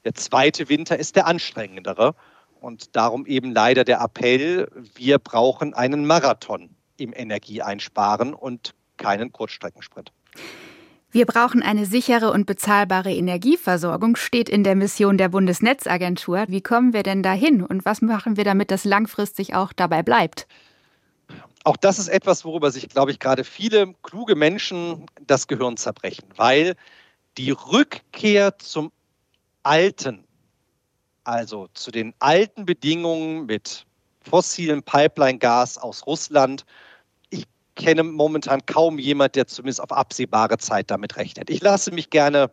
Der 0.03 0.13
zweite 0.13 0.69
Winter 0.69 0.97
ist 0.97 1.15
der 1.15 1.27
anstrengendere. 1.27 2.15
Und 2.61 2.95
darum 2.95 3.25
eben 3.25 3.51
leider 3.51 3.83
der 3.83 4.01
Appell, 4.01 4.67
wir 4.95 5.19
brauchen 5.19 5.73
einen 5.73 6.05
Marathon 6.05 6.69
im 6.97 7.13
Energieeinsparen 7.13 8.33
und 8.33 8.73
keinen 8.97 9.31
Kurzstreckensprint. 9.31 10.11
Wir 11.15 11.25
brauchen 11.25 11.63
eine 11.63 11.85
sichere 11.85 12.29
und 12.33 12.45
bezahlbare 12.45 13.09
Energieversorgung, 13.09 14.17
steht 14.17 14.49
in 14.49 14.65
der 14.65 14.75
Mission 14.75 15.17
der 15.17 15.29
Bundesnetzagentur. 15.29 16.43
Wie 16.49 16.59
kommen 16.59 16.91
wir 16.91 17.03
denn 17.03 17.23
dahin 17.23 17.63
und 17.63 17.85
was 17.85 18.01
machen 18.01 18.35
wir, 18.35 18.43
damit 18.43 18.69
das 18.69 18.83
langfristig 18.83 19.55
auch 19.55 19.71
dabei 19.71 20.03
bleibt? 20.03 20.45
auch 21.63 21.77
das 21.77 21.99
ist 21.99 22.09
etwas, 22.09 22.43
worüber 22.43 22.69
sich, 22.69 22.89
glaube 22.89 23.11
ich, 23.11 23.19
gerade 23.19 23.45
viele 23.45 23.93
kluge 24.03 24.35
Menschen 24.35 25.05
das 25.25 25.47
Gehirn 25.47 25.77
zerbrechen, 25.77 26.25
weil 26.35 26.75
die 27.37 27.51
Rückkehr 27.51 28.57
zum 28.59 28.91
Alten, 29.63 30.25
also 31.23 31.69
zu 31.73 31.91
den 31.91 32.13
alten 32.19 32.65
Bedingungen 32.65 33.45
mit 33.45 33.85
fossilem 34.21 34.83
Pipeline-Gas 34.83 35.77
aus 35.77 36.05
Russland, 36.05 36.65
kenne 37.75 38.03
momentan 38.03 38.65
kaum 38.65 38.99
jemand, 38.99 39.35
der 39.35 39.47
zumindest 39.47 39.81
auf 39.81 39.91
absehbare 39.91 40.57
Zeit 40.57 40.89
damit 40.89 41.17
rechnet. 41.17 41.49
Ich 41.49 41.61
lasse 41.61 41.91
mich 41.91 42.09
gerne 42.09 42.49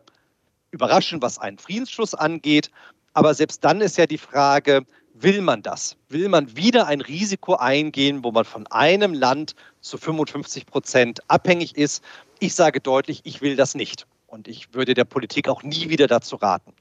überraschen, 0.71 1.21
was 1.21 1.39
einen 1.39 1.57
Friedensschluss 1.57 2.13
angeht, 2.13 2.69
aber 3.13 3.33
selbst 3.33 3.63
dann 3.63 3.81
ist 3.81 3.97
ja 3.97 4.05
die 4.05 4.17
Frage, 4.17 4.85
will 5.13 5.41
man 5.41 5.61
das? 5.61 5.95
Will 6.09 6.29
man 6.29 6.55
wieder 6.55 6.87
ein 6.87 7.01
Risiko 7.01 7.55
eingehen, 7.55 8.23
wo 8.23 8.31
man 8.31 8.45
von 8.45 8.67
einem 8.67 9.13
Land 9.13 9.55
zu 9.81 9.97
55 9.97 10.65
Prozent 10.65 11.19
abhängig 11.29 11.77
ist? 11.77 12.03
Ich 12.39 12.55
sage 12.55 12.79
deutlich, 12.79 13.21
ich 13.23 13.41
will 13.41 13.55
das 13.55 13.75
nicht. 13.75 14.07
Und 14.27 14.47
ich 14.47 14.73
würde 14.73 14.95
der 14.95 15.05
Politik 15.05 15.47
auch 15.47 15.61
nie 15.61 15.89
wieder 15.89 16.07
dazu 16.07 16.35
raten. 16.37 16.73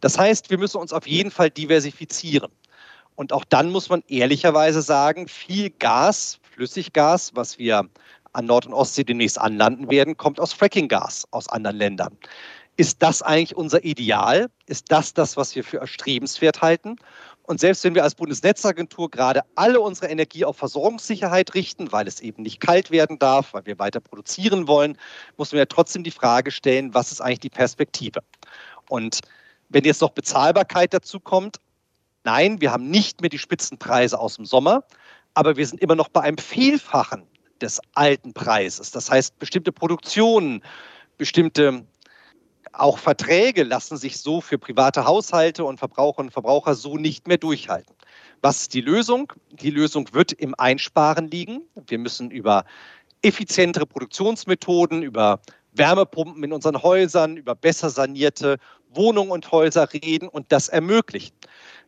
Das 0.00 0.16
heißt, 0.16 0.50
wir 0.50 0.58
müssen 0.58 0.78
uns 0.78 0.92
auf 0.92 1.06
jeden 1.06 1.32
Fall 1.32 1.50
diversifizieren. 1.50 2.50
Und 3.16 3.32
auch 3.32 3.44
dann 3.44 3.70
muss 3.70 3.88
man 3.88 4.04
ehrlicherweise 4.06 4.82
sagen, 4.82 5.26
viel 5.26 5.70
Gas, 5.70 6.38
Flüssiggas, 6.52 7.32
was 7.34 7.58
wir 7.58 7.88
an 8.32 8.46
Nord- 8.46 8.66
und 8.66 8.74
Ostsee 8.74 9.04
demnächst 9.04 9.38
anlanden 9.38 9.90
werden, 9.90 10.16
kommt 10.16 10.40
aus 10.40 10.52
Frackinggas 10.52 11.26
aus 11.30 11.48
anderen 11.48 11.76
Ländern. 11.76 12.16
Ist 12.76 13.02
das 13.02 13.20
eigentlich 13.20 13.56
unser 13.56 13.84
Ideal? 13.84 14.48
Ist 14.66 14.90
das 14.90 15.12
das, 15.12 15.36
was 15.36 15.54
wir 15.54 15.62
für 15.62 15.78
erstrebenswert 15.78 16.62
halten? 16.62 16.96
Und 17.42 17.60
selbst 17.60 17.84
wenn 17.84 17.94
wir 17.94 18.02
als 18.02 18.14
Bundesnetzagentur 18.14 19.10
gerade 19.10 19.42
alle 19.56 19.80
unsere 19.80 20.08
Energie 20.08 20.44
auf 20.44 20.56
Versorgungssicherheit 20.56 21.54
richten, 21.54 21.92
weil 21.92 22.06
es 22.06 22.20
eben 22.20 22.42
nicht 22.42 22.60
kalt 22.60 22.90
werden 22.90 23.18
darf, 23.18 23.52
weil 23.52 23.66
wir 23.66 23.78
weiter 23.78 24.00
produzieren 24.00 24.68
wollen, 24.68 24.96
muss 25.36 25.52
man 25.52 25.58
ja 25.58 25.66
trotzdem 25.66 26.02
die 26.04 26.10
Frage 26.10 26.50
stellen, 26.50 26.94
was 26.94 27.12
ist 27.12 27.20
eigentlich 27.20 27.40
die 27.40 27.50
Perspektive? 27.50 28.20
Und 28.88 29.20
wenn 29.68 29.84
jetzt 29.84 30.00
noch 30.00 30.10
Bezahlbarkeit 30.10 30.94
dazu 30.94 31.20
kommt, 31.20 31.58
nein, 32.24 32.60
wir 32.60 32.72
haben 32.72 32.88
nicht 32.88 33.20
mehr 33.20 33.30
die 33.30 33.38
Spitzenpreise 33.38 34.18
aus 34.18 34.36
dem 34.36 34.46
Sommer, 34.46 34.84
aber 35.34 35.56
wir 35.56 35.66
sind 35.66 35.80
immer 35.80 35.94
noch 35.94 36.08
bei 36.08 36.20
einem 36.20 36.38
Vielfachen 36.38 37.26
des 37.60 37.80
alten 37.94 38.32
Preises. 38.34 38.90
Das 38.90 39.10
heißt, 39.10 39.38
bestimmte 39.38 39.72
Produktionen, 39.72 40.62
bestimmte 41.16 41.84
auch 42.72 42.98
Verträge 42.98 43.64
lassen 43.64 43.96
sich 43.96 44.18
so 44.18 44.40
für 44.40 44.58
private 44.58 45.04
Haushalte 45.04 45.64
und 45.64 45.78
Verbraucherinnen 45.78 46.28
und 46.28 46.32
Verbraucher 46.32 46.74
so 46.74 46.96
nicht 46.96 47.28
mehr 47.28 47.36
durchhalten. 47.36 47.94
Was 48.40 48.62
ist 48.62 48.74
die 48.74 48.80
Lösung? 48.80 49.32
Die 49.50 49.70
Lösung 49.70 50.08
wird 50.12 50.32
im 50.32 50.54
Einsparen 50.56 51.30
liegen. 51.30 51.62
Wir 51.86 51.98
müssen 51.98 52.30
über 52.30 52.64
effizientere 53.22 53.86
Produktionsmethoden, 53.86 55.02
über 55.02 55.40
Wärmepumpen 55.72 56.42
in 56.42 56.52
unseren 56.52 56.82
Häusern, 56.82 57.36
über 57.36 57.54
besser 57.54 57.90
sanierte 57.90 58.58
Wohnungen 58.94 59.30
und 59.30 59.50
Häuser 59.52 59.92
reden 59.92 60.28
und 60.28 60.50
das 60.50 60.68
ermöglichen. 60.68 61.34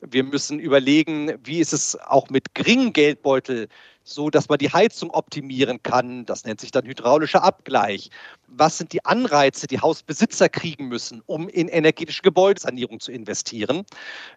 Wir 0.01 0.25
müssen 0.25 0.59
überlegen, 0.59 1.35
wie 1.45 1.61
ist 1.61 1.73
es 1.73 1.99
auch 1.99 2.29
mit 2.29 2.55
geringen 2.55 2.93
Geldbeutel 2.93 3.69
so, 4.03 4.29
dass 4.29 4.49
man 4.49 4.59
die 4.59 4.71
Heizung 4.71 5.11
optimieren 5.11 5.83
kann. 5.83 6.27
Das 6.27 6.45
nennt 6.45 6.61
sich 6.61 6.71
dann 6.71 6.85
hydraulischer 6.85 7.43
Abgleich. 7.43 8.11
Was 8.49 8.79
sind 8.79 8.93
die 8.93 9.05
Anreize, 9.05 9.67
die 9.67 9.81
Hausbesitzer 9.81 10.51
kriegen 10.51 10.89
müssen, 10.89 11.23
um 11.27 11.49
in 11.49 11.69
energetische 11.69 12.23
Gebäudesanierung 12.23 13.01
zu 13.01 13.13
investieren? 13.13 13.85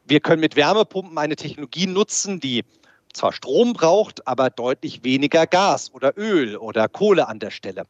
Wir 0.06 0.22
können 0.22 0.40
mit 0.40 0.56
Wärmepumpen 0.56 1.18
eine 1.18 1.36
Technologie 1.36 1.88
nutzen, 1.88 2.40
die 2.40 2.64
zwar 3.14 3.34
Strom 3.34 3.74
braucht, 3.74 4.28
aber 4.28 4.50
deutlich 4.50 5.04
weniger 5.04 5.48
Gas 5.48 5.94
oder 5.94 6.18
Öl 6.18 6.58
oder 6.58 6.88
Kohle 6.88 7.28
an 7.28 7.40
der 7.40 7.52
Stelle. 7.52 7.84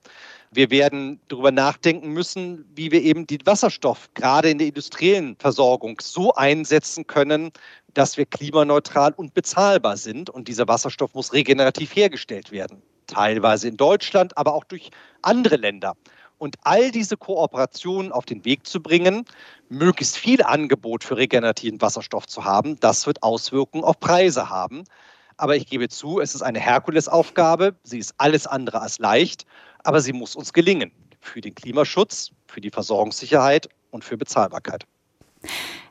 Wir 0.51 0.71
werden 0.71 1.19
darüber 1.27 1.51
nachdenken 1.51 2.09
müssen, 2.13 2.65
wie 2.73 2.91
wir 2.91 3.01
eben 3.01 3.27
den 3.27 3.45
Wasserstoff 3.45 4.09
gerade 4.13 4.49
in 4.49 4.57
der 4.57 4.67
industriellen 4.67 5.35
Versorgung 5.37 5.99
so 6.01 6.33
einsetzen 6.33 7.05
können, 7.05 7.51
dass 7.93 8.17
wir 8.17 8.25
klimaneutral 8.25 9.13
und 9.13 9.33
bezahlbar 9.33 9.97
sind. 9.97 10.29
Und 10.29 10.47
dieser 10.47 10.67
Wasserstoff 10.67 11.13
muss 11.13 11.33
regenerativ 11.33 11.95
hergestellt 11.95 12.51
werden. 12.51 12.81
Teilweise 13.07 13.67
in 13.67 13.77
Deutschland, 13.77 14.37
aber 14.37 14.53
auch 14.53 14.63
durch 14.63 14.89
andere 15.21 15.57
Länder. 15.57 15.95
Und 16.37 16.55
all 16.63 16.91
diese 16.91 17.17
Kooperationen 17.17 18.11
auf 18.11 18.25
den 18.25 18.45
Weg 18.45 18.67
zu 18.67 18.81
bringen, 18.81 19.25
möglichst 19.69 20.17
viel 20.17 20.43
Angebot 20.43 21.03
für 21.03 21.17
regenerativen 21.17 21.81
Wasserstoff 21.81 22.27
zu 22.27 22.45
haben, 22.45 22.79
das 22.79 23.07
wird 23.07 23.23
Auswirkungen 23.23 23.83
auf 23.83 23.99
Preise 23.99 24.49
haben. 24.49 24.83
Aber 25.37 25.55
ich 25.55 25.67
gebe 25.67 25.89
zu, 25.89 26.19
es 26.19 26.35
ist 26.35 26.41
eine 26.41 26.59
Herkulesaufgabe. 26.59 27.75
Sie 27.83 27.99
ist 27.99 28.13
alles 28.17 28.47
andere 28.47 28.81
als 28.81 28.99
leicht, 28.99 29.45
aber 29.83 30.01
sie 30.01 30.13
muss 30.13 30.35
uns 30.35 30.53
gelingen. 30.53 30.91
Für 31.21 31.41
den 31.41 31.55
Klimaschutz, 31.55 32.31
für 32.47 32.61
die 32.61 32.71
Versorgungssicherheit 32.71 33.69
und 33.91 34.03
für 34.03 34.17
Bezahlbarkeit. 34.17 34.85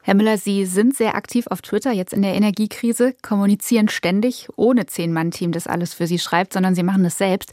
Herr 0.03 0.15
Müller, 0.15 0.39
Sie 0.39 0.67
sind 0.67 0.97
sehr 0.97 1.17
aktiv 1.17 1.49
auf 1.49 1.63
Twitter 1.63 1.91
jetzt 1.91 2.13
in 2.13 2.23
der 2.23 2.35
Energiekrise, 2.35 3.15
kommunizieren 3.23 3.89
ständig 3.89 4.49
ohne 4.55 4.87
Zehn-Mann-Team, 4.87 5.51
das 5.51 5.67
alles 5.67 5.95
für 5.95 6.07
Sie 6.07 6.21
schreibt, 6.21 6.53
sondern 6.53 6.77
Sie 6.77 6.85
machen 6.85 7.05
es 7.05 7.19
selbst. 7.19 7.51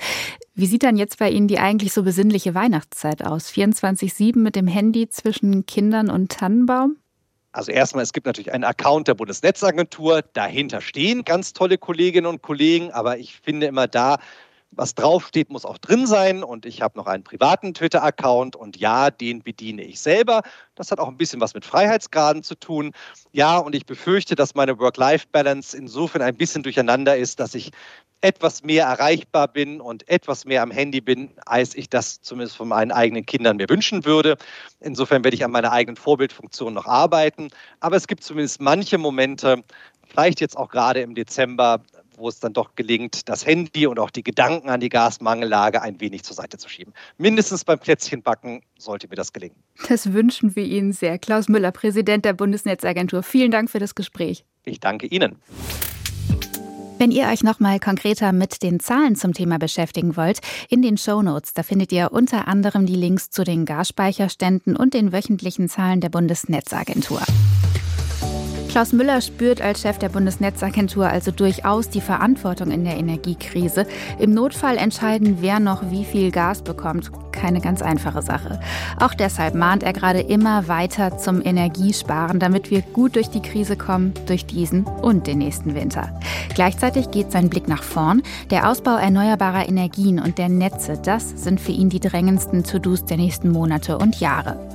Wie 0.56 0.68
sieht 0.68 0.84
dann 0.84 0.98
jetzt 0.98 1.18
bei 1.18 1.32
Ihnen 1.32 1.48
die 1.48 1.58
eigentlich 1.58 1.94
so 1.94 2.04
besinnliche 2.04 2.54
Weihnachtszeit 2.54 3.26
aus? 3.26 3.50
24-7 3.50 4.38
mit 4.38 4.56
dem 4.56 4.68
Handy 4.68 5.10
zwischen 5.10 5.66
Kindern 5.66 6.12
und 6.12 6.32
Tannenbaum? 6.32 6.98
Also 7.54 7.72
erstmal, 7.72 8.04
es 8.04 8.14
gibt 8.14 8.28
natürlich 8.28 8.54
einen 8.54 8.64
Account 8.64 9.08
der 9.08 9.16
Bundesnetzagentur. 9.16 10.22
Dahinter 10.34 10.82
stehen 10.82 11.24
ganz 11.24 11.54
tolle 11.54 11.80
Kolleginnen 11.80 12.28
und 12.28 12.44
Kollegen, 12.44 12.92
aber 12.92 13.18
ich 13.18 13.40
finde 13.42 13.66
immer 13.66 13.88
da, 13.88 14.20
was 14.76 14.96
draufsteht, 14.96 15.50
muss 15.50 15.66
auch 15.66 15.78
drin 15.78 16.08
sein. 16.08 16.44
Und 16.44 16.66
ich 16.66 16.82
habe 16.82 16.98
noch 16.98 17.08
einen 17.08 17.24
privaten 17.24 17.74
Twitter-Account 17.74 18.56
und 18.56 18.78
ja, 18.78 19.12
den 19.12 19.42
bediene 19.42 19.84
ich 19.84 20.00
selber. 20.00 20.42
Das 20.76 20.92
hat 20.92 21.00
auch 21.00 21.08
ein 21.08 21.18
bisschen 21.18 21.42
was 21.42 21.54
mit 21.54 21.66
Freiheitsgraden 21.66 22.44
zu 22.44 22.56
tun. 22.56 22.94
Ja, 23.32 23.58
und 23.58 23.76
ich 23.76 23.86
befürchte, 23.86 24.36
dass 24.36 24.56
meine 24.56 24.80
Work-Life-Balance 24.80 25.78
insofern 25.78 26.22
ein 26.22 26.36
bisschen 26.36 26.64
durcheinander 26.64 27.18
ist, 27.18 27.40
dass 27.40 27.56
ich 27.56 27.72
etwas 28.24 28.64
mehr 28.64 28.86
erreichbar 28.86 29.50
bin 29.50 29.82
und 29.82 30.08
etwas 30.08 30.46
mehr 30.46 30.64
am 30.64 30.72
Handy 30.72 31.02
bin, 31.02 31.32
als 31.46 31.76
ich 31.76 31.90
das 31.90 32.22
zumindest 32.22 32.56
von 32.56 32.70
meinen 32.70 32.92
eigenen 32.92 33.26
Kindern 33.26 33.58
mir 33.58 33.68
wünschen 33.68 34.06
würde. 34.06 34.38
Insofern 34.80 35.26
werde 35.26 35.36
ich 35.36 35.44
an 35.44 35.52
meiner 35.52 35.74
eigenen 35.74 35.98
Vorbildfunktion 35.98 36.74
noch 36.74 36.86
arbeiten. 36.86 37.50
Aber 37.82 37.98
es 37.98 38.08
gibt 38.08 38.24
zumindest 38.24 38.62
manche 38.62 38.98
Momente, 38.98 39.62
vielleicht 40.08 40.40
jetzt 40.40 40.58
auch 40.58 40.70
gerade 40.70 41.02
im 41.02 41.16
Dezember, 41.16 41.82
wo 42.18 42.30
es 42.30 42.40
dann 42.40 42.54
doch 42.54 42.76
gelingt, 42.76 43.28
das 43.30 43.46
Handy 43.46 43.88
und 43.88 44.00
auch 44.00 44.10
die 44.10 44.24
Gedanken 44.24 44.70
an 44.70 44.80
die 44.80 44.90
Gasmangellage 44.90 45.82
ein 45.82 46.00
wenig 46.00 46.24
zur 46.24 46.36
Seite 46.36 46.58
zu 46.58 46.70
schieben. 46.70 46.94
Mindestens 47.18 47.66
beim 47.66 47.80
Plätzchenbacken 47.80 48.62
sollte 48.78 49.08
mir 49.08 49.16
das 49.16 49.34
gelingen. 49.34 49.56
Das 49.88 50.14
wünschen 50.14 50.56
wir 50.56 50.66
Ihnen 50.66 50.94
sehr. 50.94 51.18
Klaus 51.20 51.50
Müller, 51.50 51.72
Präsident 51.72 52.26
der 52.26 52.34
Bundesnetzagentur. 52.34 53.24
Vielen 53.24 53.52
Dank 53.52 53.70
für 53.70 53.80
das 53.80 53.96
Gespräch. 53.96 54.46
Ich 54.66 54.80
danke 54.80 55.08
Ihnen. 55.08 55.38
Wenn 57.00 57.12
ihr 57.12 57.28
euch 57.28 57.44
nochmal 57.44 57.80
konkreter 57.80 58.32
mit 58.32 58.64
den 58.64 58.80
Zahlen 58.80 59.16
zum 59.16 59.34
Thema 59.34 59.58
beschäftigen 59.58 60.16
wollt, 60.16 60.40
in 60.70 60.82
den 60.82 60.98
Shownotes, 60.98 61.54
da 61.54 61.64
findet 61.64 61.92
ihr 61.92 62.14
unter 62.14 62.48
anderem 62.48 62.86
die 62.86 62.96
Links 62.96 63.30
zu 63.30 63.44
den 63.44 63.66
Gasspeicherständen 63.66 64.78
und 64.78 64.94
den 64.94 65.12
wöchentlichen 65.12 65.68
Zahlen 65.68 66.00
der 66.00 66.10
Bundesnetzagentur. 66.10 67.22
Klaus 68.74 68.92
Müller 68.92 69.22
spürt 69.22 69.62
als 69.62 69.82
Chef 69.82 70.00
der 70.00 70.10
Bundesnetzagentur 70.10 71.08
also 71.08 71.30
durchaus 71.30 71.90
die 71.90 72.02
Verantwortung 72.02 72.72
in 72.72 72.84
der 72.84 72.98
Energiekrise. 72.98 73.86
Im 74.18 74.34
Notfall 74.34 74.78
entscheiden, 74.78 75.38
wer 75.42 75.60
noch 75.60 75.92
wie 75.92 76.04
viel 76.04 76.32
Gas 76.32 76.64
bekommt. 76.64 77.12
Keine 77.32 77.62
ganz 77.62 77.84
einfache 77.84 78.24
Sache. 78.24 78.60
Auch 79.00 79.14
deshalb 79.14 79.54
mahnt 79.54 79.84
er 79.84 79.94
gerade 79.94 80.22
immer 80.22 80.68
weiter 80.68 81.20
zum 81.20 81.40
Energiesparen, 81.46 82.40
damit 82.40 82.72
wir 82.72 82.82
gut 82.82 83.16
durch 83.16 83.30
die 83.30 83.44
Krise 83.44 83.78
kommen, 83.78 84.16
durch 84.26 84.48
diesen 84.48 84.86
und 84.86 85.28
den 85.28 85.38
nächsten 85.38 85.76
Winter. 85.76 86.20
Gleichzeitig 86.56 87.12
geht 87.12 87.32
sein 87.32 87.52
Blick 87.52 87.68
nach 87.68 87.84
vorn. 87.84 88.24
Der 88.50 88.68
Ausbau 88.68 88.96
erneuerbarer 88.96 89.70
Energien 89.70 90.18
und 90.18 90.40
der 90.40 90.50
Netze, 90.50 90.98
das 90.98 91.30
sind 91.44 91.62
für 91.62 91.74
ihn 91.74 91.90
die 91.90 92.00
drängendsten 92.00 92.64
To-Dos 92.64 93.06
der 93.06 93.18
nächsten 93.18 93.52
Monate 93.52 94.00
und 94.00 94.20
Jahre. 94.20 94.73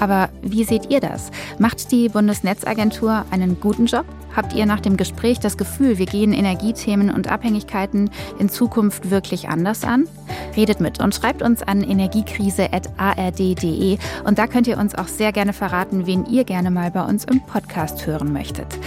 Aber 0.00 0.30
wie 0.42 0.64
seht 0.64 0.90
ihr 0.90 0.98
das? 1.00 1.30
Macht 1.58 1.92
die 1.92 2.08
Bundesnetzagentur 2.08 3.24
einen 3.30 3.60
guten 3.60 3.86
Job? 3.86 4.04
Habt 4.34 4.54
ihr 4.54 4.64
nach 4.64 4.80
dem 4.80 4.96
Gespräch 4.96 5.38
das 5.40 5.58
Gefühl, 5.58 5.98
wir 5.98 6.06
gehen 6.06 6.32
Energiethemen 6.32 7.10
und 7.10 7.30
Abhängigkeiten 7.30 8.10
in 8.38 8.48
Zukunft 8.48 9.10
wirklich 9.10 9.48
anders 9.48 9.84
an? 9.84 10.08
Redet 10.56 10.80
mit 10.80 11.00
und 11.00 11.14
schreibt 11.14 11.42
uns 11.42 11.62
an 11.62 11.82
energiekrise.ard.de 11.82 13.98
und 14.24 14.38
da 14.38 14.46
könnt 14.46 14.68
ihr 14.68 14.78
uns 14.78 14.94
auch 14.94 15.08
sehr 15.08 15.32
gerne 15.32 15.52
verraten, 15.52 16.06
wen 16.06 16.24
ihr 16.26 16.44
gerne 16.44 16.70
mal 16.70 16.90
bei 16.90 17.02
uns 17.02 17.24
im 17.24 17.44
Podcast 17.44 18.06
hören 18.06 18.32
möchtet. 18.32 18.78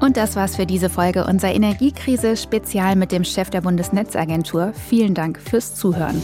Und 0.00 0.16
das 0.16 0.34
war's 0.36 0.56
für 0.56 0.64
diese 0.66 0.88
Folge 0.88 1.26
unser 1.26 1.52
Energiekrise-Spezial 1.52 2.96
mit 2.96 3.12
dem 3.12 3.24
Chef 3.24 3.50
der 3.50 3.60
Bundesnetzagentur. 3.60 4.72
Vielen 4.88 5.12
Dank 5.14 5.38
fürs 5.40 5.74
Zuhören. 5.74 6.22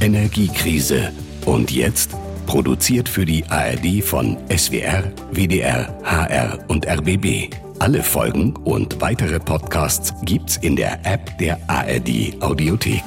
Energiekrise. 0.00 1.10
Und 1.46 1.70
jetzt? 1.70 2.14
Produziert 2.46 3.08
für 3.08 3.24
die 3.24 3.44
ARD 3.48 4.02
von 4.04 4.36
SWR, 4.54 5.04
WDR, 5.32 5.92
HR 6.04 6.58
und 6.68 6.86
RBB. 6.86 7.54
Alle 7.78 8.02
Folgen 8.02 8.54
und 8.64 9.00
weitere 9.00 9.40
Podcasts 9.40 10.14
gibt's 10.24 10.56
in 10.58 10.76
der 10.76 11.04
App 11.04 11.36
der 11.38 11.58
ARD 11.66 12.40
Audiothek. 12.40 13.02